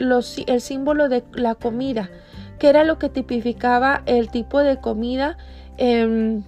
el 0.48 0.62
símbolo 0.62 1.10
de 1.10 1.24
la 1.34 1.56
comida, 1.56 2.10
que 2.58 2.70
era 2.70 2.84
lo 2.84 3.00
que 3.00 3.10
tipificaba 3.10 4.04
el 4.06 4.30
tipo 4.30 4.60
de 4.60 4.80
comida. 4.80 5.38
Em, 5.78 6.44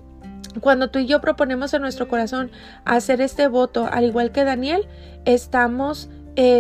cuando 0.60 0.90
tú 0.90 1.00
y 1.00 1.06
yo 1.06 1.22
proponemos 1.22 1.74
en 1.74 1.82
nuestro 1.82 2.08
corazón 2.08 2.52
hacer 2.86 3.22
este 3.22 3.48
voto, 3.48 3.88
al 3.90 4.04
igual 4.04 4.32
que 4.32 4.44
Daniel, 4.44 4.88
estamos 5.26 6.10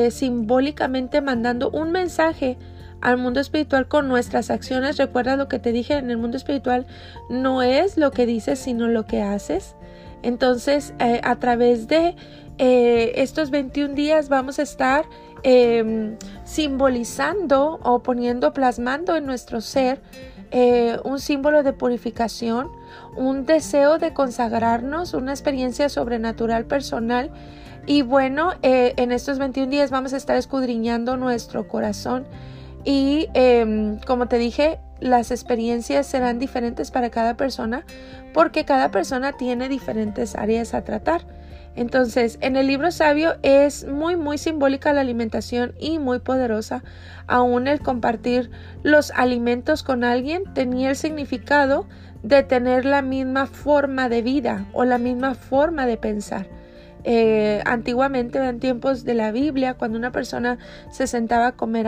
simbólicamente 0.09 1.21
mandando 1.21 1.71
un 1.71 1.91
mensaje 1.91 2.57
al 3.01 3.17
mundo 3.17 3.39
espiritual 3.39 3.87
con 3.87 4.07
nuestras 4.07 4.49
acciones. 4.49 4.97
Recuerda 4.97 5.35
lo 5.35 5.47
que 5.47 5.59
te 5.59 5.71
dije 5.71 5.95
en 5.95 6.09
el 6.09 6.17
mundo 6.17 6.37
espiritual, 6.37 6.85
no 7.29 7.61
es 7.61 7.97
lo 7.97 8.11
que 8.11 8.25
dices, 8.25 8.59
sino 8.59 8.87
lo 8.87 9.05
que 9.05 9.21
haces. 9.21 9.75
Entonces, 10.23 10.93
eh, 10.99 11.19
a 11.23 11.37
través 11.37 11.87
de 11.87 12.15
eh, 12.57 13.13
estos 13.15 13.49
21 13.49 13.95
días 13.95 14.29
vamos 14.29 14.59
a 14.59 14.61
estar 14.61 15.05
em, 15.43 16.15
simbolizando 16.43 17.79
o 17.83 18.03
poniendo, 18.03 18.53
plasmando 18.53 19.15
en 19.15 19.25
nuestro 19.25 19.61
ser 19.61 19.99
eh, 20.51 20.97
un 21.03 21.19
símbolo 21.19 21.63
de 21.63 21.73
purificación, 21.73 22.69
un 23.15 23.45
deseo 23.45 23.97
de 23.97 24.13
consagrarnos, 24.13 25.13
una 25.13 25.31
experiencia 25.31 25.89
sobrenatural 25.89 26.65
personal. 26.65 27.31
Y 27.87 28.03
bueno, 28.03 28.51
en 28.61 29.11
estos 29.11 29.39
21 29.39 29.71
días 29.71 29.89
vamos 29.89 30.13
a 30.13 30.17
estar 30.17 30.37
escudriñando 30.37 31.17
nuestro 31.17 31.67
corazón 31.67 32.27
y 32.83 33.29
em, 33.33 33.99
como 33.99 34.27
te 34.27 34.37
dije, 34.37 34.79
las 34.99 35.31
experiencias 35.31 36.05
serán 36.05 36.39
diferentes 36.39 36.91
para 36.91 37.09
cada 37.09 37.35
persona 37.35 37.85
porque 38.33 38.65
cada 38.65 38.91
persona 38.91 39.33
tiene 39.33 39.67
diferentes 39.67 40.35
áreas 40.35 40.73
a 40.73 40.83
tratar. 40.83 41.21
Entonces, 41.75 42.37
en 42.41 42.57
el 42.57 42.67
libro 42.67 42.91
sabio 42.91 43.35
es 43.43 43.87
muy, 43.87 44.17
muy 44.17 44.37
simbólica 44.37 44.91
la 44.93 45.01
alimentación 45.01 45.73
y 45.79 45.99
muy 45.99 46.19
poderosa. 46.19 46.83
Aún 47.27 47.67
el 47.67 47.79
compartir 47.79 48.51
los 48.83 49.11
alimentos 49.11 49.81
con 49.81 50.03
alguien 50.03 50.43
tenía 50.53 50.89
el 50.89 50.95
significado 50.97 51.87
de 52.23 52.43
tener 52.43 52.85
la 52.85 53.01
misma 53.01 53.45
forma 53.47 54.09
de 54.09 54.21
vida 54.21 54.67
o 54.73 54.83
la 54.83 54.97
misma 54.97 55.33
forma 55.33 55.85
de 55.85 55.97
pensar. 55.97 56.47
Eh, 57.03 57.61
antiguamente, 57.65 58.37
en 58.37 58.59
tiempos 58.59 59.03
de 59.03 59.15
la 59.15 59.31
Biblia, 59.31 59.73
cuando 59.73 59.97
una 59.97 60.11
persona 60.11 60.57
se 60.89 61.07
sentaba 61.07 61.47
a 61.47 61.51
comer 61.53 61.87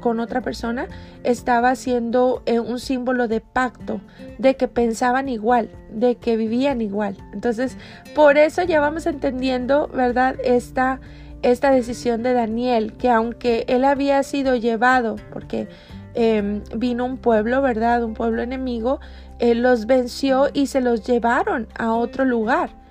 con 0.00 0.20
otra 0.20 0.40
persona, 0.40 0.86
estaba 1.24 1.70
haciendo 1.70 2.42
eh, 2.46 2.60
un 2.60 2.78
símbolo 2.78 3.28
de 3.28 3.40
pacto, 3.40 4.00
de 4.38 4.56
que 4.56 4.68
pensaban 4.68 5.28
igual, 5.28 5.68
de 5.90 6.14
que 6.16 6.36
vivían 6.36 6.80
igual. 6.80 7.16
Entonces, 7.32 7.76
por 8.14 8.38
eso 8.38 8.62
ya 8.62 8.80
vamos 8.80 9.06
entendiendo, 9.06 9.88
¿verdad? 9.88 10.36
Esta, 10.44 11.00
esta 11.42 11.72
decisión 11.72 12.22
de 12.22 12.32
Daniel, 12.32 12.92
que 12.92 13.10
aunque 13.10 13.64
él 13.66 13.84
había 13.84 14.22
sido 14.22 14.54
llevado, 14.54 15.16
porque 15.32 15.68
em, 16.14 16.62
vino 16.76 17.04
un 17.04 17.18
pueblo, 17.18 17.62
¿verdad? 17.62 18.04
Un 18.04 18.14
pueblo 18.14 18.42
enemigo, 18.42 19.00
los 19.40 19.86
venció 19.86 20.50
y 20.52 20.68
se 20.68 20.80
los 20.80 21.04
llevaron 21.04 21.66
a 21.76 21.94
otro 21.94 22.24
lugar. 22.24 22.81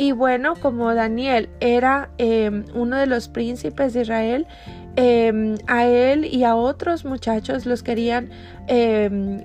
Y 0.00 0.12
bueno, 0.12 0.54
como 0.56 0.94
Daniel 0.94 1.50
era 1.60 2.08
em, 2.16 2.64
uno 2.74 2.96
de 2.96 3.06
los 3.06 3.28
príncipes 3.28 3.92
de 3.92 4.00
Israel, 4.00 4.46
em, 4.96 5.58
a 5.66 5.84
él 5.84 6.24
y 6.24 6.44
a 6.44 6.54
otros 6.56 7.04
muchachos 7.04 7.66
los 7.66 7.82
querían 7.82 8.30
em, 8.66 9.44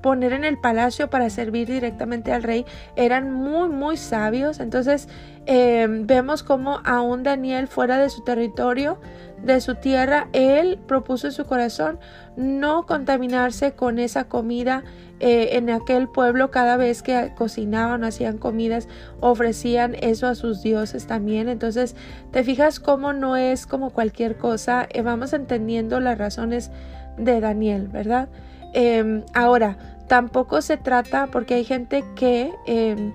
poner 0.00 0.32
en 0.32 0.44
el 0.44 0.58
palacio 0.58 1.10
para 1.10 1.28
servir 1.28 1.68
directamente 1.68 2.32
al 2.32 2.42
rey. 2.42 2.64
Eran 2.96 3.30
muy, 3.30 3.68
muy 3.68 3.98
sabios. 3.98 4.58
Entonces 4.58 5.06
vemos 5.46 6.42
como 6.42 6.80
aún 6.86 7.22
Daniel 7.22 7.68
fuera 7.68 7.98
de 7.98 8.08
su 8.08 8.24
territorio, 8.24 8.98
de 9.44 9.60
su 9.60 9.74
tierra, 9.74 10.28
él 10.32 10.78
propuso 10.86 11.26
en 11.26 11.32
su 11.34 11.44
corazón 11.44 11.98
no 12.36 12.86
contaminarse 12.86 13.72
con 13.72 13.98
esa 13.98 14.24
comida 14.24 14.84
eh, 15.20 15.50
en 15.52 15.70
aquel 15.70 16.08
pueblo 16.08 16.50
cada 16.50 16.76
vez 16.76 17.02
que 17.02 17.32
cocinaban, 17.36 18.04
hacían 18.04 18.38
comidas, 18.38 18.88
ofrecían 19.20 19.94
eso 20.00 20.26
a 20.26 20.34
sus 20.34 20.62
dioses 20.62 21.06
también. 21.06 21.48
Entonces, 21.48 21.94
te 22.32 22.42
fijas 22.42 22.80
cómo 22.80 23.12
no 23.12 23.36
es 23.36 23.66
como 23.66 23.90
cualquier 23.90 24.36
cosa, 24.36 24.88
eh, 24.90 25.02
vamos 25.02 25.32
entendiendo 25.32 26.00
las 26.00 26.18
razones 26.18 26.70
de 27.16 27.40
Daniel, 27.40 27.88
¿verdad? 27.88 28.28
Em, 28.72 29.22
ahora, 29.34 29.78
tampoco 30.08 30.60
se 30.62 30.76
trata, 30.76 31.28
porque 31.28 31.54
hay 31.54 31.64
gente 31.64 32.04
que... 32.16 32.52
Em, 32.66 33.12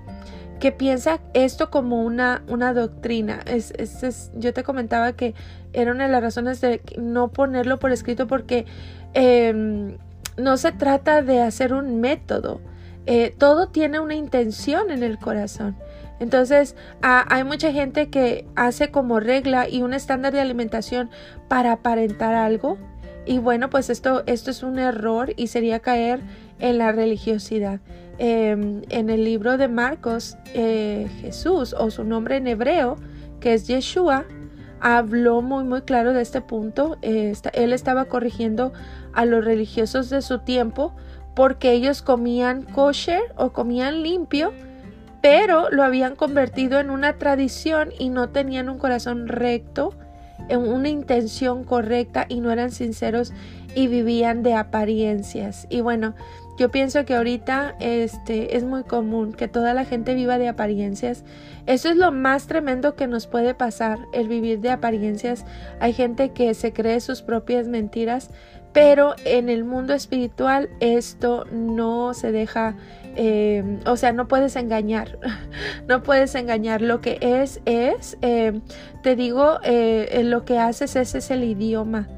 que 0.59 0.73
piensa 0.73 1.21
esto 1.33 1.69
como 1.71 2.03
una, 2.03 2.43
una 2.49 2.73
doctrina. 2.73 3.39
Es, 3.45 3.71
es, 3.71 4.29
yo 4.35 4.53
te 4.53 4.63
comentaba 4.63 5.13
que 5.13 5.33
era 5.71 5.91
una 5.91 6.05
de 6.05 6.11
las 6.11 6.21
razones 6.21 6.59
de 6.61 6.81
no 6.97 7.29
ponerlo 7.29 7.79
por 7.79 7.91
escrito 7.91 8.27
porque 8.27 8.65
em, 9.13 9.97
no 10.39 10.57
se 10.57 10.71
trata 10.71 11.21
de 11.21 11.41
hacer 11.41 11.73
un 11.73 11.99
método. 12.01 12.61
Eh, 13.05 13.33
todo 13.37 13.69
tiene 13.69 13.99
una 13.99 14.15
intención 14.15 14.91
en 14.91 15.03
el 15.03 15.17
corazón. 15.17 15.75
Entonces, 16.19 16.75
hay 17.01 17.43
mucha 17.45 17.71
gente 17.71 18.09
que 18.09 18.45
hace 18.55 18.91
como 18.91 19.19
regla 19.21 19.69
y 19.69 19.83
un 19.83 19.93
estándar 19.93 20.33
de 20.33 20.41
alimentación 20.41 21.09
para 21.47 21.71
aparentar 21.71 22.35
algo. 22.35 22.77
Y 23.25 23.39
bueno, 23.39 23.69
pues 23.69 23.89
esto, 23.89 24.23
esto 24.25 24.51
es 24.51 24.61
un 24.61 24.79
error 24.79 25.33
y 25.37 25.47
sería 25.47 25.79
caer 25.79 26.19
en 26.59 26.77
la 26.77 26.91
religiosidad. 26.91 27.79
Em, 28.17 28.81
en 28.89 29.09
el 29.09 29.23
libro 29.23 29.57
de 29.57 29.69
Marcos, 29.69 30.37
eh, 30.53 31.07
Jesús 31.21 31.73
o 31.77 31.89
su 31.89 32.03
nombre 32.03 32.35
en 32.35 32.47
hebreo, 32.47 32.97
que 33.39 33.53
es 33.53 33.65
Yeshua, 33.65 34.25
habló 34.81 35.41
muy 35.41 35.63
muy 35.63 35.81
claro 35.81 36.13
de 36.13 36.21
este 36.21 36.41
punto. 36.41 36.97
Eh, 37.01 37.33
él 37.53 37.73
estaba 37.73 38.05
corrigiendo 38.05 38.73
a 39.13 39.25
los 39.25 39.43
religiosos 39.43 40.09
de 40.09 40.21
su 40.21 40.39
tiempo 40.39 40.93
porque 41.35 41.71
ellos 41.71 42.01
comían 42.01 42.63
kosher 42.63 43.21
o 43.37 43.51
comían 43.51 44.03
limpio, 44.03 44.51
pero 45.21 45.69
lo 45.69 45.83
habían 45.83 46.15
convertido 46.15 46.79
en 46.79 46.89
una 46.89 47.13
tradición 47.13 47.89
y 47.97 48.09
no 48.09 48.29
tenían 48.29 48.69
un 48.69 48.77
corazón 48.77 49.27
recto, 49.27 49.93
en 50.49 50.59
una 50.59 50.89
intención 50.89 51.63
correcta 51.63 52.25
y 52.27 52.39
no 52.39 52.51
eran 52.51 52.71
sinceros 52.71 53.33
y 53.75 53.87
vivían 53.87 54.43
de 54.43 54.55
apariencias. 54.55 55.67
Y 55.69 55.81
bueno, 55.81 56.15
yo 56.59 56.69
pienso 56.69 57.05
que 57.05 57.15
ahorita 57.15 57.77
este 57.79 58.57
es 58.57 58.65
muy 58.65 58.83
común 58.83 59.31
que 59.31 59.47
toda 59.47 59.73
la 59.73 59.85
gente 59.85 60.13
viva 60.13 60.37
de 60.37 60.49
apariencias. 60.49 61.23
Eso 61.67 61.87
es 61.87 61.95
lo 61.95 62.11
más 62.11 62.47
tremendo 62.47 62.95
que 62.95 63.07
nos 63.07 63.27
puede 63.27 63.53
pasar, 63.53 63.97
el 64.11 64.27
vivir 64.27 64.59
de 64.59 64.69
apariencias. 64.69 65.45
Hay 65.79 65.93
gente 65.93 66.31
que 66.31 66.53
se 66.53 66.73
cree 66.73 66.99
sus 66.99 67.21
propias 67.21 67.69
mentiras, 67.69 68.29
pero 68.73 69.15
en 69.23 69.47
el 69.47 69.63
mundo 69.63 69.93
espiritual 69.93 70.69
esto 70.81 71.45
no 71.49 72.13
se 72.13 72.33
deja, 72.33 72.75
eh, 73.15 73.79
o 73.85 73.95
sea, 73.95 74.11
no 74.11 74.27
puedes 74.27 74.57
engañar, 74.57 75.17
no 75.87 76.03
puedes 76.03 76.35
engañar. 76.35 76.81
Lo 76.81 76.99
que 76.99 77.19
es, 77.21 77.61
es, 77.63 78.17
eh, 78.21 78.59
te 79.01 79.15
digo, 79.15 79.59
eh, 79.63 80.23
lo 80.25 80.43
que 80.43 80.59
haces 80.59 80.97
ese 80.97 81.19
es 81.19 81.31
el 81.31 81.45
idioma. 81.45 82.09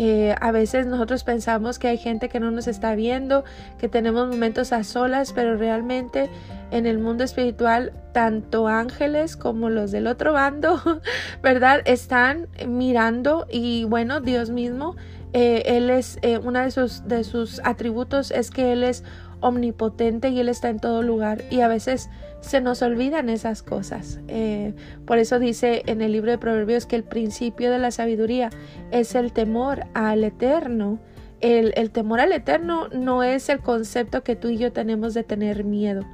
Eh, 0.00 0.36
a 0.40 0.52
veces 0.52 0.86
nosotros 0.86 1.24
pensamos 1.24 1.80
que 1.80 1.88
hay 1.88 1.98
gente 1.98 2.28
que 2.28 2.38
no 2.38 2.52
nos 2.52 2.68
está 2.68 2.94
viendo, 2.94 3.42
que 3.80 3.88
tenemos 3.88 4.28
momentos 4.28 4.72
a 4.72 4.84
solas, 4.84 5.32
pero 5.32 5.56
realmente 5.56 6.30
en 6.70 6.86
el 6.86 7.00
mundo 7.00 7.24
espiritual, 7.24 7.92
tanto 8.12 8.68
ángeles 8.68 9.36
como 9.36 9.70
los 9.70 9.90
del 9.90 10.06
otro 10.06 10.34
bando, 10.34 10.80
¿verdad? 11.42 11.80
Están 11.84 12.46
mirando 12.64 13.48
y 13.50 13.86
bueno, 13.86 14.20
Dios 14.20 14.50
mismo, 14.50 14.94
eh, 15.32 15.64
Él 15.66 15.90
es, 15.90 16.20
eh, 16.22 16.38
uno 16.38 16.60
de 16.60 16.70
sus, 16.70 17.08
de 17.08 17.24
sus 17.24 17.60
atributos 17.64 18.30
es 18.30 18.52
que 18.52 18.70
Él 18.70 18.84
es 18.84 19.02
omnipotente 19.40 20.28
y 20.30 20.40
Él 20.40 20.48
está 20.48 20.68
en 20.68 20.80
todo 20.80 21.02
lugar 21.02 21.44
y 21.50 21.60
a 21.60 21.68
veces 21.68 22.10
se 22.40 22.60
nos 22.60 22.82
olvidan 22.82 23.28
esas 23.28 23.62
cosas. 23.62 24.20
Eh, 24.28 24.74
por 25.06 25.18
eso 25.18 25.38
dice 25.38 25.82
en 25.86 26.02
el 26.02 26.12
libro 26.12 26.30
de 26.30 26.38
Proverbios 26.38 26.86
que 26.86 26.96
el 26.96 27.04
principio 27.04 27.70
de 27.70 27.78
la 27.78 27.90
sabiduría 27.90 28.50
es 28.90 29.14
el 29.14 29.32
temor 29.32 29.84
al 29.94 30.24
eterno. 30.24 30.98
El, 31.40 31.90
temor 31.90 32.20
al 32.20 32.32
eterno 32.32 32.88
no 32.88 33.22
es 33.22 33.48
el 33.48 33.60
concepto 33.60 34.24
que 34.24 34.34
tú 34.34 34.48
y 34.48 34.58
yo 34.58 34.72
tenemos 34.72 35.14
de 35.14 35.22
tener 35.22 35.64
miedo. 35.64 36.04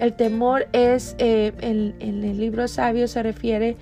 El 0.00 0.14
temor 0.14 0.66
es, 0.72 1.14
eh, 1.18 1.52
en, 1.60 1.94
el 2.00 2.38
libro 2.38 2.66
sabio 2.66 3.06
se 3.06 3.22
refiere 3.22 3.76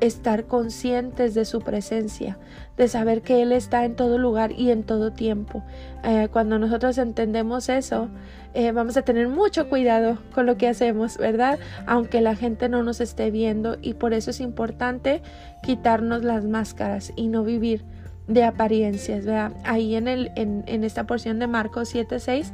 estar 0.00 0.44
conscientes 0.46 1.34
de 1.34 1.44
su 1.44 1.60
presencia, 1.60 2.38
de 2.76 2.88
saber 2.88 3.22
que 3.22 3.42
Él 3.42 3.52
está 3.52 3.84
en 3.84 3.94
todo 3.94 4.18
lugar 4.18 4.52
y 4.52 4.70
en 4.70 4.82
todo 4.82 5.12
tiempo. 5.12 5.62
Eh, 6.02 6.28
cuando 6.32 6.58
nosotros 6.58 6.98
entendemos 6.98 7.68
eso, 7.68 8.08
eh, 8.52 8.72
vamos 8.72 8.96
a 8.96 9.02
tener 9.02 9.28
mucho 9.28 9.68
cuidado 9.68 10.18
con 10.34 10.46
lo 10.46 10.56
que 10.56 10.66
hacemos, 10.66 11.18
¿verdad? 11.18 11.58
Aunque 11.86 12.20
la 12.20 12.34
gente 12.34 12.68
no 12.68 12.82
nos 12.82 13.00
esté 13.00 13.30
viendo 13.30 13.78
y 13.80 13.94
por 13.94 14.12
eso 14.12 14.30
es 14.30 14.40
importante 14.40 15.22
quitarnos 15.62 16.24
las 16.24 16.44
máscaras 16.44 17.12
y 17.14 17.28
no 17.28 17.44
vivir 17.44 17.84
de 18.26 18.44
apariencias, 18.44 19.24
¿verdad? 19.24 19.52
Ahí 19.64 19.94
en, 19.94 20.08
el, 20.08 20.32
en, 20.36 20.64
en 20.66 20.84
esta 20.84 21.06
porción 21.06 21.38
de 21.38 21.46
Marcos 21.46 21.94
7:6 21.94 22.52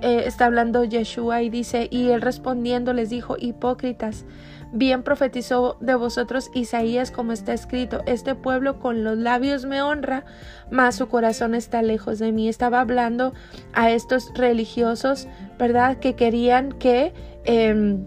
eh, 0.00 0.24
está 0.26 0.46
hablando 0.46 0.84
Yeshua 0.84 1.42
y 1.42 1.50
dice, 1.50 1.88
y 1.90 2.10
él 2.10 2.20
respondiendo 2.20 2.92
les 2.92 3.10
dijo, 3.10 3.36
hipócritas, 3.38 4.24
Bien 4.72 5.02
profetizó 5.02 5.78
de 5.80 5.94
vosotros 5.94 6.50
Isaías 6.54 7.10
como 7.10 7.32
está 7.32 7.54
escrito, 7.54 8.02
este 8.06 8.34
pueblo 8.34 8.78
con 8.78 9.02
los 9.02 9.16
labios 9.16 9.64
me 9.64 9.80
honra, 9.80 10.24
mas 10.70 10.96
su 10.96 11.08
corazón 11.08 11.54
está 11.54 11.80
lejos 11.80 12.18
de 12.18 12.32
mí. 12.32 12.48
Estaba 12.48 12.80
hablando 12.80 13.32
a 13.72 13.90
estos 13.90 14.32
religiosos, 14.34 15.26
¿verdad? 15.58 15.98
Que 15.98 16.14
querían 16.14 16.72
que... 16.72 17.12
Em, 17.44 18.04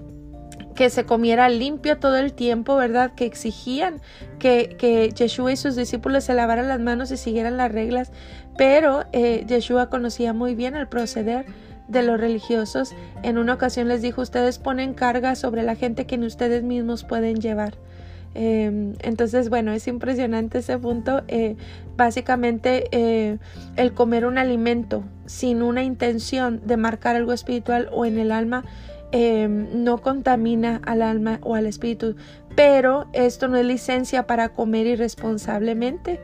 que 0.75 0.89
se 0.89 1.03
comiera 1.03 1.49
limpio 1.49 1.99
todo 1.99 2.15
el 2.17 2.33
tiempo, 2.33 2.75
¿verdad? 2.75 3.11
Que 3.13 3.25
exigían 3.25 4.01
que, 4.39 4.75
que 4.79 5.11
Yeshua 5.11 5.51
y 5.51 5.57
sus 5.57 5.75
discípulos 5.75 6.23
se 6.23 6.33
lavaran 6.33 6.69
las 6.69 6.79
manos 6.79 7.11
y 7.11 7.17
siguieran 7.17 7.57
las 7.57 7.71
reglas, 7.71 8.11
pero 8.57 9.03
eh, 9.11 9.45
Yeshua 9.47 9.89
conocía 9.89 10.33
muy 10.33 10.55
bien 10.55 10.75
el 10.75 10.87
proceder 10.87 11.45
de 11.91 12.03
los 12.03 12.19
religiosos, 12.19 12.95
en 13.23 13.37
una 13.37 13.53
ocasión 13.53 13.87
les 13.87 14.01
dijo, 14.01 14.21
ustedes 14.21 14.57
ponen 14.59 14.93
carga 14.93 15.35
sobre 15.35 15.63
la 15.63 15.75
gente 15.75 16.05
que 16.05 16.17
ustedes 16.17 16.63
mismos 16.63 17.03
pueden 17.03 17.39
llevar. 17.39 17.75
Em, 18.33 18.93
entonces, 19.01 19.49
bueno, 19.49 19.73
es 19.73 19.87
impresionante 19.87 20.59
ese 20.59 20.77
punto. 20.77 21.23
Eh, 21.27 21.57
básicamente, 21.97 22.85
eh, 22.91 23.37
el 23.75 23.93
comer 23.93 24.25
un 24.25 24.37
alimento 24.37 25.03
sin 25.25 25.61
una 25.61 25.83
intención 25.83 26.61
de 26.65 26.77
marcar 26.77 27.15
algo 27.15 27.33
espiritual 27.33 27.89
o 27.91 28.05
en 28.05 28.17
el 28.17 28.31
alma 28.31 28.63
em, 29.11 29.83
no 29.83 29.97
contamina 29.97 30.79
al 30.85 31.01
alma 31.01 31.39
o 31.41 31.55
al 31.55 31.65
espíritu. 31.65 32.15
Pero 32.55 33.07
esto 33.11 33.49
no 33.49 33.57
es 33.57 33.65
licencia 33.65 34.25
para 34.25 34.49
comer 34.49 34.87
irresponsablemente 34.87 36.21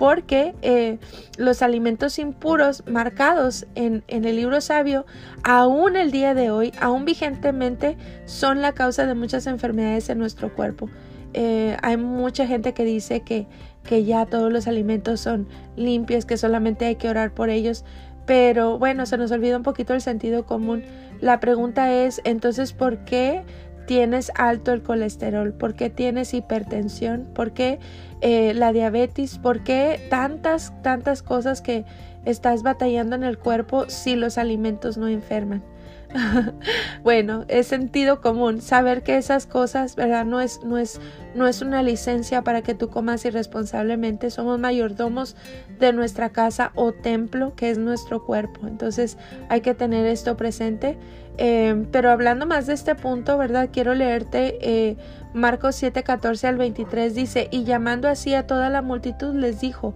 porque 0.00 0.54
eh, 0.62 0.96
los 1.36 1.60
alimentos 1.60 2.18
impuros 2.18 2.84
marcados 2.86 3.66
en, 3.74 4.02
el 4.08 4.34
libro 4.34 4.62
sabio, 4.62 5.04
aún 5.42 5.94
el 5.94 6.10
día 6.10 6.32
de 6.32 6.50
hoy, 6.50 6.72
aún 6.80 7.04
vigentemente, 7.04 7.98
son 8.24 8.62
la 8.62 8.72
causa 8.72 9.04
de 9.04 9.12
muchas 9.12 9.46
enfermedades 9.46 10.08
en 10.08 10.18
nuestro 10.18 10.54
cuerpo. 10.54 10.88
Eh, 11.34 11.76
hay 11.82 11.98
mucha 11.98 12.46
gente 12.46 12.72
que 12.72 12.82
dice 12.82 13.20
que, 13.20 13.46
que 13.84 14.04
ya 14.04 14.24
todos 14.24 14.50
los 14.50 14.66
alimentos 14.66 15.20
son 15.20 15.46
limpios, 15.76 16.24
que 16.24 16.38
solamente 16.38 16.86
hay 16.86 16.96
que 16.96 17.10
orar 17.10 17.34
por 17.34 17.50
ellos, 17.50 17.84
pero 18.24 18.78
bueno, 18.78 19.04
se 19.04 19.18
nos 19.18 19.30
olvida 19.32 19.58
un 19.58 19.64
poquito 19.64 19.92
el 19.92 20.00
sentido 20.00 20.46
común. 20.46 20.82
La 21.20 21.40
pregunta 21.40 21.92
es, 21.92 22.22
entonces, 22.24 22.72
¿por 22.72 23.04
qué 23.04 23.42
tienes 23.90 24.30
alto 24.36 24.70
el 24.72 24.84
colesterol? 24.84 25.52
¿Por 25.52 25.74
qué 25.74 25.90
tienes 25.90 26.32
hipertensión? 26.32 27.26
¿Por 27.34 27.50
qué 27.50 27.80
eh, 28.20 28.54
la 28.54 28.72
diabetes? 28.72 29.36
¿Por 29.38 29.64
qué 29.64 30.06
tantas, 30.08 30.72
tantas 30.84 31.24
cosas 31.24 31.60
que 31.60 31.84
estás 32.24 32.62
batallando 32.62 33.16
en 33.16 33.24
el 33.24 33.36
cuerpo 33.36 33.86
si 33.88 34.14
los 34.14 34.38
alimentos 34.38 34.96
no 34.96 35.08
enferman? 35.08 35.64
bueno, 37.02 37.44
es 37.48 37.66
sentido 37.66 38.20
común 38.20 38.60
saber 38.60 39.02
que 39.02 39.16
esas 39.16 39.46
cosas, 39.46 39.96
¿verdad? 39.96 40.24
No 40.24 40.40
es, 40.40 40.62
no 40.62 40.78
es, 40.78 41.00
no 41.34 41.48
es 41.48 41.60
una 41.60 41.82
licencia 41.82 42.42
para 42.42 42.62
que 42.62 42.74
tú 42.74 42.90
comas 42.90 43.24
irresponsablemente. 43.24 44.30
Somos 44.30 44.60
mayordomos 44.60 45.34
de 45.80 45.92
nuestra 45.92 46.30
casa 46.30 46.70
o 46.76 46.92
templo, 46.92 47.54
que 47.56 47.70
es 47.70 47.78
nuestro 47.78 48.24
cuerpo. 48.24 48.68
Entonces 48.68 49.18
hay 49.48 49.62
que 49.62 49.74
tener 49.74 50.06
esto 50.06 50.36
presente. 50.36 50.96
Eh, 51.42 51.86
pero 51.90 52.10
hablando 52.10 52.44
más 52.44 52.66
de 52.66 52.74
este 52.74 52.94
punto, 52.94 53.38
¿verdad? 53.38 53.70
Quiero 53.72 53.94
leerte 53.94 54.58
eh, 54.60 54.96
Marcos 55.32 55.74
7, 55.76 56.02
14 56.02 56.46
al 56.46 56.58
23. 56.58 57.14
Dice, 57.14 57.48
y 57.50 57.64
llamando 57.64 58.08
así 58.08 58.34
a 58.34 58.46
toda 58.46 58.68
la 58.68 58.82
multitud 58.82 59.34
les 59.34 59.58
dijo, 59.58 59.94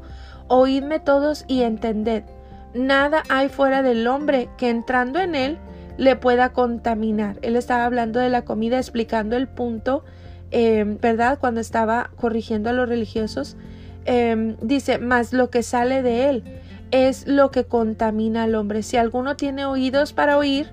oídme 0.48 1.00
todos 1.00 1.44
y 1.46 1.60
entended. 1.60 2.24
Nada 2.72 3.24
hay 3.28 3.50
fuera 3.50 3.82
del 3.82 4.06
hombre 4.06 4.48
que 4.56 4.70
entrando 4.70 5.20
en 5.20 5.34
él 5.34 5.58
le 5.98 6.16
pueda 6.16 6.54
contaminar. 6.54 7.36
Él 7.42 7.56
estaba 7.56 7.84
hablando 7.84 8.20
de 8.20 8.30
la 8.30 8.46
comida, 8.46 8.78
explicando 8.78 9.36
el 9.36 9.46
punto, 9.46 10.02
em, 10.50 10.98
¿verdad? 10.98 11.38
Cuando 11.38 11.60
estaba 11.60 12.10
corrigiendo 12.16 12.70
a 12.70 12.72
los 12.72 12.88
religiosos. 12.88 13.58
Em, 14.06 14.56
dice, 14.62 14.96
más 14.96 15.34
lo 15.34 15.50
que 15.50 15.62
sale 15.62 16.00
de 16.00 16.30
él 16.30 16.42
es 16.90 17.26
lo 17.26 17.50
que 17.50 17.64
contamina 17.64 18.44
al 18.44 18.54
hombre. 18.54 18.82
Si 18.82 18.96
alguno 18.96 19.36
tiene 19.36 19.66
oídos 19.66 20.14
para 20.14 20.38
oír, 20.38 20.72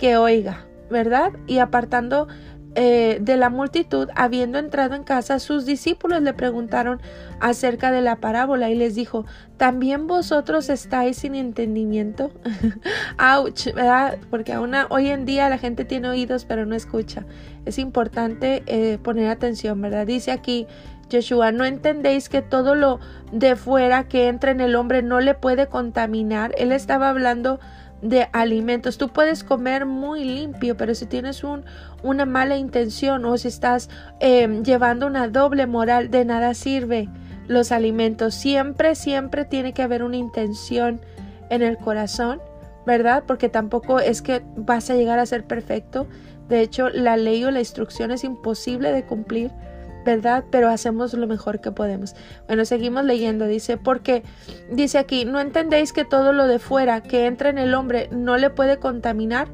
que 0.00 0.16
oiga, 0.16 0.64
¿verdad? 0.88 1.32
Y 1.46 1.58
apartando 1.58 2.26
eh, 2.74 3.18
de 3.20 3.36
la 3.36 3.50
multitud, 3.50 4.08
habiendo 4.16 4.58
entrado 4.58 4.94
en 4.94 5.04
casa, 5.04 5.38
sus 5.38 5.66
discípulos 5.66 6.22
le 6.22 6.32
preguntaron 6.32 7.02
acerca 7.38 7.92
de 7.92 8.00
la 8.00 8.16
parábola 8.16 8.70
y 8.70 8.76
les 8.76 8.94
dijo, 8.94 9.26
¿también 9.58 10.06
vosotros 10.06 10.70
estáis 10.70 11.18
sin 11.18 11.34
entendimiento? 11.34 12.32
Ouch, 13.18 13.66
¿verdad? 13.74 14.16
Porque 14.30 14.54
aún 14.54 14.72
hoy 14.88 15.08
en 15.08 15.26
día 15.26 15.50
la 15.50 15.58
gente 15.58 15.84
tiene 15.84 16.08
oídos 16.08 16.46
pero 16.46 16.64
no 16.64 16.74
escucha. 16.74 17.26
Es 17.66 17.78
importante 17.78 18.62
eh, 18.64 18.96
poner 19.02 19.28
atención, 19.28 19.82
¿verdad? 19.82 20.06
Dice 20.06 20.30
aquí, 20.30 20.66
Yeshua, 21.10 21.52
¿no 21.52 21.66
entendéis 21.66 22.30
que 22.30 22.40
todo 22.40 22.74
lo 22.74 23.00
de 23.32 23.54
fuera 23.54 24.08
que 24.08 24.28
entra 24.28 24.50
en 24.50 24.62
el 24.62 24.76
hombre 24.76 25.02
no 25.02 25.20
le 25.20 25.34
puede 25.34 25.66
contaminar? 25.66 26.54
Él 26.56 26.72
estaba 26.72 27.10
hablando 27.10 27.60
de 28.02 28.28
alimentos. 28.32 28.98
Tú 28.98 29.08
puedes 29.08 29.44
comer 29.44 29.86
muy 29.86 30.24
limpio, 30.24 30.76
pero 30.76 30.94
si 30.94 31.06
tienes 31.06 31.44
un, 31.44 31.64
una 32.02 32.26
mala 32.26 32.56
intención 32.56 33.24
o 33.24 33.36
si 33.36 33.48
estás 33.48 33.90
em, 34.20 34.62
llevando 34.62 35.06
una 35.06 35.28
doble 35.28 35.66
moral, 35.66 36.10
de 36.10 36.24
nada 36.24 36.54
sirve 36.54 37.08
los 37.46 37.72
alimentos. 37.72 38.34
Siempre, 38.34 38.94
siempre 38.94 39.44
tiene 39.44 39.72
que 39.72 39.82
haber 39.82 40.02
una 40.02 40.16
intención 40.16 41.00
en 41.50 41.62
el 41.62 41.76
corazón, 41.78 42.40
¿verdad? 42.86 43.24
Porque 43.26 43.48
tampoco 43.48 43.98
es 43.98 44.22
que 44.22 44.42
vas 44.56 44.88
a 44.90 44.94
llegar 44.94 45.18
a 45.18 45.26
ser 45.26 45.44
perfecto. 45.44 46.06
De 46.48 46.60
hecho, 46.60 46.88
la 46.88 47.16
ley 47.16 47.44
o 47.44 47.50
la 47.50 47.60
instrucción 47.60 48.10
es 48.10 48.24
imposible 48.24 48.92
de 48.92 49.04
cumplir 49.04 49.50
¿verdad? 50.10 50.44
Pero 50.50 50.68
hacemos 50.68 51.14
lo 51.14 51.26
mejor 51.26 51.60
que 51.60 51.70
podemos. 51.70 52.14
Bueno, 52.46 52.64
seguimos 52.64 53.04
leyendo, 53.04 53.46
dice, 53.46 53.76
porque 53.76 54.24
dice 54.70 54.98
aquí, 54.98 55.24
¿no 55.24 55.40
entendéis 55.40 55.92
que 55.92 56.04
todo 56.04 56.32
lo 56.32 56.46
de 56.46 56.58
fuera 56.58 57.02
que 57.02 57.26
entra 57.26 57.48
en 57.48 57.58
el 57.58 57.74
hombre 57.74 58.08
no 58.10 58.36
le 58.36 58.50
puede 58.50 58.78
contaminar? 58.78 59.48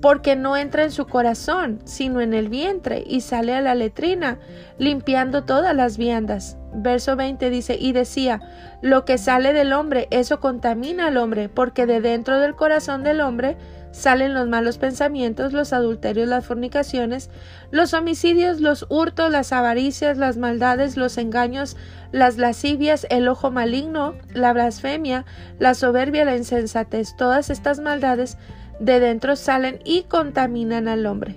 Porque 0.00 0.34
no 0.34 0.56
entra 0.56 0.84
en 0.84 0.90
su 0.90 1.06
corazón, 1.06 1.80
sino 1.84 2.22
en 2.22 2.32
el 2.32 2.48
vientre, 2.48 3.04
y 3.06 3.20
sale 3.20 3.54
a 3.54 3.60
la 3.60 3.74
letrina, 3.74 4.38
limpiando 4.78 5.44
todas 5.44 5.76
las 5.76 5.98
viandas. 5.98 6.56
Verso 6.72 7.16
20 7.16 7.50
dice, 7.50 7.76
y 7.78 7.92
decía, 7.92 8.40
lo 8.80 9.04
que 9.04 9.18
sale 9.18 9.52
del 9.52 9.74
hombre, 9.74 10.08
eso 10.10 10.40
contamina 10.40 11.08
al 11.08 11.18
hombre, 11.18 11.50
porque 11.50 11.84
de 11.84 12.00
dentro 12.00 12.38
del 12.40 12.54
corazón 12.54 13.02
del 13.02 13.20
hombre 13.20 13.58
salen 13.92 14.34
los 14.34 14.48
malos 14.48 14.78
pensamientos, 14.78 15.52
los 15.52 15.72
adulterios, 15.72 16.28
las 16.28 16.46
fornicaciones, 16.46 17.30
los 17.70 17.94
homicidios, 17.94 18.60
los 18.60 18.86
hurtos, 18.88 19.30
las 19.30 19.52
avaricias, 19.52 20.16
las 20.16 20.36
maldades, 20.36 20.96
los 20.96 21.18
engaños, 21.18 21.76
las 22.12 22.36
lascivias, 22.38 23.06
el 23.10 23.28
ojo 23.28 23.50
maligno, 23.50 24.14
la 24.32 24.52
blasfemia, 24.52 25.24
la 25.58 25.74
soberbia, 25.74 26.24
la 26.24 26.36
insensatez. 26.36 27.16
Todas 27.16 27.50
estas 27.50 27.80
maldades 27.80 28.38
de 28.78 29.00
dentro 29.00 29.36
salen 29.36 29.80
y 29.84 30.02
contaminan 30.02 30.88
al 30.88 31.06
hombre. 31.06 31.36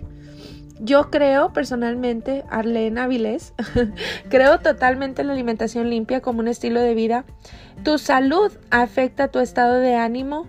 Yo 0.80 1.10
creo 1.10 1.54
personalmente, 1.54 2.44
Arlene 2.50 3.00
Avilés, 3.00 3.54
creo 4.30 4.60
totalmente 4.60 5.22
en 5.22 5.28
la 5.28 5.34
alimentación 5.34 5.90
limpia 5.90 6.22
como 6.22 6.40
un 6.40 6.48
estilo 6.48 6.82
de 6.82 6.94
vida. 6.94 7.26
Tu 7.84 7.98
salud 7.98 8.52
afecta 8.70 9.30
tu 9.30 9.40
estado 9.40 9.76
de 9.76 9.96
ánimo, 9.96 10.46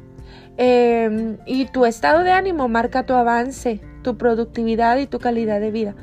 Em, 0.56 1.38
y 1.46 1.66
tu 1.66 1.84
estado 1.84 2.22
de 2.22 2.30
ánimo 2.30 2.68
marca 2.68 3.06
tu 3.06 3.14
avance, 3.14 3.80
tu 4.02 4.16
productividad 4.16 4.98
y 4.98 5.06
tu 5.06 5.18
calidad 5.18 5.60
de 5.60 5.70
vida. 5.70 5.94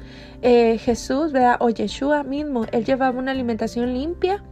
Eh, 0.41 0.77
Jesús, 0.77 1.31
¿verdad? 1.31 1.57
O 1.59 1.69
Yeshua 1.69 2.23
mismo, 2.23 2.65
él 2.71 2.83
llevaba 2.83 3.17
una 3.17 3.31
alimentación 3.31 3.93
limpia. 3.93 4.43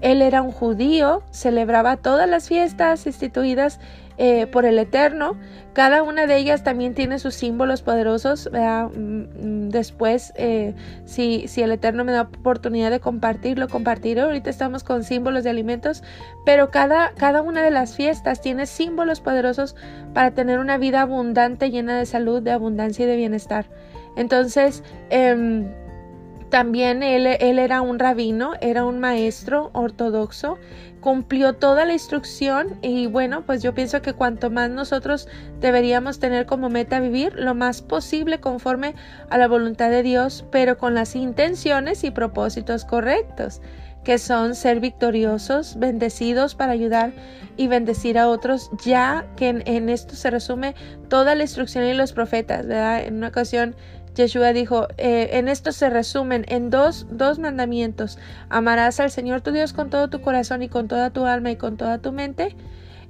Él 0.00 0.20
era 0.20 0.42
un 0.42 0.50
judío, 0.50 1.22
celebraba 1.30 1.96
todas 1.96 2.28
las 2.28 2.48
fiestas 2.48 3.06
instituidas 3.06 3.80
eh, 4.18 4.46
por 4.46 4.64
el 4.64 4.78
Eterno. 4.78 5.36
Cada 5.72 6.02
una 6.02 6.26
de 6.26 6.36
ellas 6.36 6.64
también 6.64 6.94
tiene 6.94 7.18
sus 7.18 7.34
símbolos 7.34 7.82
poderosos. 7.82 8.50
Mm, 8.50 9.66
mm, 9.66 9.68
después, 9.68 10.32
eh, 10.36 10.74
si, 11.04 11.48
si, 11.48 11.62
el 11.62 11.72
Eterno 11.72 12.04
me 12.04 12.12
da 12.12 12.22
oportunidad 12.22 12.90
de 12.90 13.00
compartirlo, 13.00 13.68
compartiré. 13.68 14.22
Ahorita 14.22 14.48
estamos 14.48 14.84
con 14.84 15.04
símbolos 15.04 15.44
de 15.44 15.50
alimentos, 15.50 16.02
pero 16.44 16.70
cada, 16.70 17.12
cada 17.14 17.42
una 17.42 17.62
de 17.62 17.70
las 17.70 17.94
fiestas 17.94 18.40
tiene 18.40 18.66
símbolos 18.66 19.20
poderosos 19.20 19.76
para 20.14 20.30
tener 20.30 20.58
una 20.58 20.78
vida 20.78 21.02
abundante, 21.02 21.70
llena 21.70 21.98
de 21.98 22.06
salud, 22.06 22.42
de 22.42 22.52
abundancia 22.52 23.04
y 23.04 23.08
de 23.08 23.16
bienestar. 23.16 23.66
Entonces, 24.16 24.82
em, 25.10 25.66
también 26.56 27.02
él, 27.02 27.26
era 27.26 27.82
un 27.82 27.98
rabino, 27.98 28.54
era 28.62 28.86
un 28.86 28.98
maestro 28.98 29.68
ortodoxo, 29.74 30.56
cumplió 31.02 31.52
toda 31.52 31.84
la 31.84 31.92
instrucción 31.92 32.78
y 32.80 33.08
bueno, 33.08 33.42
pues 33.44 33.62
yo 33.62 33.74
pienso 33.74 34.00
que 34.00 34.14
cuanto 34.14 34.48
más 34.48 34.70
nosotros 34.70 35.28
deberíamos 35.60 36.18
tener 36.18 36.46
como 36.46 36.70
meta 36.70 36.98
vivir 36.98 37.34
lo 37.34 37.54
más 37.54 37.82
posible 37.82 38.40
conforme 38.40 38.94
a 39.28 39.36
la 39.36 39.48
voluntad 39.48 39.90
de 39.90 40.02
Dios, 40.02 40.46
pero 40.50 40.78
con 40.78 40.94
las 40.94 41.14
intenciones 41.14 42.04
y 42.04 42.10
propósitos 42.10 42.86
correctos 42.86 43.60
que 44.06 44.18
son 44.18 44.54
ser 44.54 44.78
victoriosos, 44.78 45.80
bendecidos 45.80 46.54
para 46.54 46.70
ayudar 46.70 47.12
y 47.56 47.66
bendecir 47.66 48.18
a 48.18 48.28
otros, 48.28 48.70
ya 48.84 49.26
que 49.34 49.48
en, 49.48 49.88
esto 49.88 50.14
se 50.14 50.30
resume 50.30 50.76
toda 51.08 51.34
la 51.34 51.42
instrucción 51.42 51.84
y 51.84 51.92
los 51.92 52.12
profetas, 52.12 52.68
¿verdad? 52.68 53.02
En 53.02 53.16
una 53.16 53.26
ocasión 53.26 53.74
Yeshua 54.14 54.52
dijo, 54.52 54.86
eh, 54.96 55.30
en 55.32 55.48
esto 55.48 55.72
se 55.72 55.90
resumen 55.90 56.44
en 56.46 56.70
dos, 56.70 57.08
dos 57.10 57.40
mandamientos. 57.40 58.16
Amarás 58.48 59.00
al 59.00 59.10
Señor 59.10 59.40
tu 59.40 59.50
Dios 59.50 59.72
con 59.72 59.90
todo 59.90 60.08
tu 60.08 60.20
corazón 60.20 60.62
y 60.62 60.68
con 60.68 60.86
toda 60.86 61.10
tu 61.10 61.26
alma 61.26 61.50
y 61.50 61.56
con 61.56 61.76
toda 61.76 61.98
tu 61.98 62.12
mente. 62.12 62.54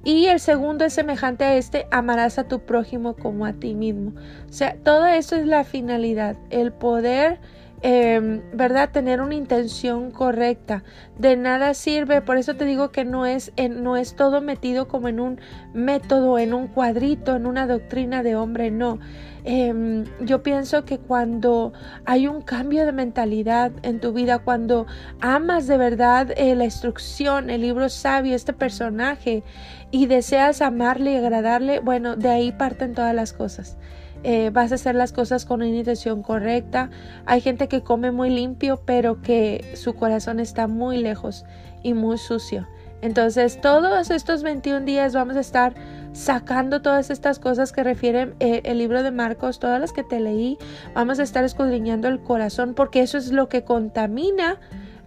Y 0.02 0.28
el 0.28 0.40
segundo 0.40 0.86
es 0.86 0.94
semejante 0.94 1.44
a 1.44 1.56
este, 1.56 1.88
amarás 1.90 2.38
a 2.38 2.48
tu 2.48 2.60
prójimo 2.60 3.16
como 3.16 3.44
a 3.44 3.52
ti 3.52 3.74
mismo. 3.74 4.12
O 4.48 4.52
sea, 4.52 4.78
todo 4.82 5.04
eso 5.04 5.36
es 5.36 5.46
la 5.46 5.62
finalidad, 5.64 6.38
el 6.48 6.72
poder 6.72 7.38
Em, 7.82 8.40
¿verdad? 8.52 8.90
Tener 8.90 9.20
una 9.20 9.34
intención 9.34 10.10
correcta. 10.10 10.82
De 11.18 11.36
nada 11.36 11.74
sirve, 11.74 12.22
por 12.22 12.38
eso 12.38 12.54
te 12.54 12.64
digo 12.64 12.90
que 12.90 13.04
no 13.04 13.26
es, 13.26 13.52
no 13.70 13.96
es 13.96 14.16
todo 14.16 14.40
metido 14.40 14.88
como 14.88 15.08
en 15.08 15.20
un 15.20 15.40
método, 15.74 16.38
en 16.38 16.54
un 16.54 16.68
cuadrito, 16.68 17.36
en 17.36 17.46
una 17.46 17.66
doctrina 17.66 18.22
de 18.22 18.34
hombre, 18.34 18.70
no. 18.70 18.98
Em, 19.44 20.04
yo 20.20 20.42
pienso 20.42 20.84
que 20.84 20.98
cuando 20.98 21.72
hay 22.04 22.26
un 22.26 22.42
cambio 22.42 22.84
de 22.84 22.92
mentalidad 22.92 23.70
en 23.82 24.00
tu 24.00 24.12
vida, 24.12 24.38
cuando 24.38 24.86
amas 25.20 25.68
de 25.68 25.76
verdad 25.78 26.32
eh, 26.36 26.56
la 26.56 26.64
instrucción, 26.64 27.50
el 27.50 27.60
libro 27.60 27.88
sabio, 27.88 28.34
este 28.34 28.52
personaje, 28.52 29.44
y 29.92 30.06
deseas 30.06 30.62
amarle 30.62 31.12
y 31.12 31.16
agradarle, 31.16 31.78
bueno, 31.78 32.16
de 32.16 32.28
ahí 32.30 32.52
parten 32.52 32.94
todas 32.94 33.14
las 33.14 33.32
cosas. 33.32 33.76
Eh, 34.22 34.50
vas 34.52 34.72
a 34.72 34.76
hacer 34.76 34.94
las 34.94 35.12
cosas 35.12 35.44
con 35.44 35.60
una 35.60 35.68
intención 35.68 36.22
correcta. 36.22 36.90
Hay 37.26 37.40
gente 37.40 37.68
que 37.68 37.82
come 37.82 38.10
muy 38.10 38.30
limpio, 38.30 38.80
pero 38.84 39.22
que 39.22 39.72
su 39.74 39.94
corazón 39.94 40.40
está 40.40 40.66
muy 40.66 40.98
lejos 40.98 41.44
y 41.82 41.94
muy 41.94 42.18
sucio. 42.18 42.66
Entonces, 43.02 43.60
todos 43.60 44.10
estos 44.10 44.42
21 44.42 44.84
días 44.84 45.14
vamos 45.14 45.36
a 45.36 45.40
estar 45.40 45.74
sacando 46.12 46.80
todas 46.80 47.10
estas 47.10 47.38
cosas 47.38 47.72
que 47.72 47.84
refieren 47.84 48.34
eh, 48.40 48.62
el 48.64 48.78
libro 48.78 49.02
de 49.02 49.10
Marcos, 49.10 49.60
todas 49.60 49.80
las 49.80 49.92
que 49.92 50.02
te 50.02 50.18
leí. 50.18 50.58
Vamos 50.94 51.18
a 51.18 51.22
estar 51.22 51.44
escudriñando 51.44 52.08
el 52.08 52.20
corazón 52.20 52.74
porque 52.74 53.02
eso 53.02 53.18
es 53.18 53.32
lo 53.32 53.48
que 53.48 53.64
contamina 53.64 54.58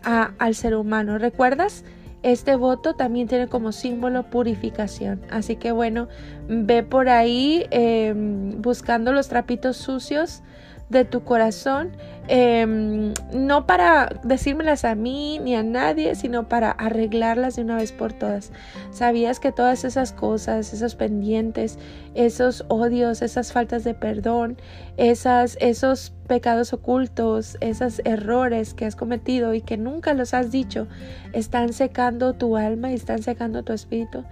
al 0.04 0.56
ser 0.56 0.76
humano. 0.76 1.18
¿Recuerdas? 1.18 1.84
Este 2.22 2.56
voto 2.56 2.96
también 2.96 3.28
tiene 3.28 3.48
como 3.48 3.72
símbolo 3.72 4.24
purificación. 4.24 5.22
Así 5.30 5.56
que 5.56 5.72
bueno, 5.72 6.10
ve 6.48 6.84
por 6.84 7.08
ahí 7.10 7.66
em, 7.72 8.62
buscando 8.62 9.14
los 9.14 9.30
trapitos 9.30 9.78
sucios 9.78 10.44
de 10.90 11.06
tu 11.06 11.24
corazón, 11.24 11.92
em, 12.28 13.14
no 13.32 13.68
para 13.68 14.10
decírmelas 14.24 14.86
a 14.86 14.96
mí 14.96 15.40
ni 15.40 15.56
a 15.56 15.62
nadie, 15.62 16.16
sino 16.16 16.48
para 16.48 16.72
arreglarlas 16.72 17.56
de 17.56 17.62
una 17.62 17.78
vez 17.78 17.92
por 17.92 18.12
todas. 18.14 18.52
¿Sabías 18.92 19.40
que 19.40 19.52
todas 19.52 19.84
esas 19.84 20.12
cosas, 20.12 20.74
esos 20.74 20.96
pendientes, 20.96 21.78
esos 22.16 22.66
odios, 22.68 23.22
esas 23.22 23.54
faltas 23.54 23.84
de 23.84 23.94
perdón, 23.94 24.58
esas, 24.98 25.58
esos 25.62 26.12
pecados 26.28 26.74
ocultos, 26.74 27.58
esos 27.62 28.02
errores 28.04 28.74
que 28.74 28.86
has 28.86 28.96
cometido 28.96 29.54
y 29.54 29.62
que 29.62 29.78
nunca 29.78 30.14
los 30.14 30.34
has 30.34 30.52
dicho, 30.52 30.88
están 31.34 31.72
secando 31.74 32.34
tu 32.34 32.58
alma 32.58 32.92
y 32.92 32.96
están 32.96 33.22
secando 33.22 33.64
tu 33.64 33.74
espíritu? 33.74 34.24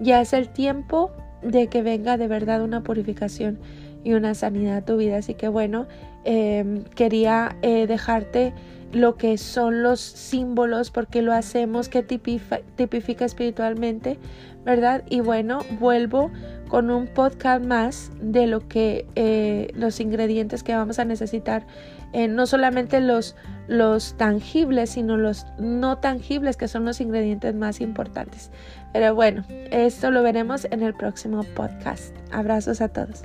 Ya 0.00 0.20
es 0.20 0.32
el 0.32 0.48
tiempo 0.48 1.10
de 1.42 1.66
que 1.66 1.82
venga 1.82 2.16
de 2.16 2.26
verdad 2.26 2.62
una 2.62 2.82
purificación 2.82 3.58
y 4.04 4.12
una 4.12 4.34
sanidad 4.34 4.76
a 4.76 4.84
tu 4.84 4.96
vida. 4.96 5.16
Así 5.16 5.34
que 5.34 5.48
bueno, 5.48 5.86
em, 6.24 6.84
quería 6.84 7.56
eh, 7.62 7.86
dejarte 7.86 8.52
lo 8.94 9.16
que 9.16 9.38
son 9.38 9.82
los 9.82 10.00
símbolos, 10.00 10.90
porque 10.90 11.20
lo 11.20 11.32
hacemos, 11.32 11.88
que 11.88 12.02
tipifica, 12.02 13.24
espiritualmente, 13.24 14.18
¿verdad? 14.64 15.02
Y 15.10 15.20
bueno, 15.20 15.60
vuelvo 15.80 16.30
con 16.68 16.90
un 16.90 17.08
podcast 17.08 17.64
más 17.64 18.12
de 18.20 18.46
lo 18.46 18.66
que 18.68 19.06
eh, 19.16 19.68
los 19.74 20.00
ingredientes 20.00 20.62
que 20.62 20.74
vamos 20.74 20.98
a 20.98 21.04
necesitar, 21.04 21.66
eh, 22.12 22.28
no 22.28 22.46
solamente 22.46 23.00
los, 23.00 23.34
los 23.66 24.16
tangibles, 24.16 24.90
sino 24.90 25.16
los 25.16 25.46
no 25.58 25.98
tangibles, 25.98 26.56
que 26.56 26.68
son 26.68 26.84
los 26.84 27.00
ingredientes 27.00 27.54
más 27.54 27.80
importantes. 27.80 28.52
Pero 28.92 29.14
bueno, 29.14 29.44
esto 29.72 30.12
lo 30.12 30.22
veremos 30.22 30.68
en 30.70 30.82
el 30.82 30.94
próximo 30.94 31.42
podcast. 31.56 32.14
Abrazos 32.30 32.80
a 32.80 32.88
todos. 32.88 33.24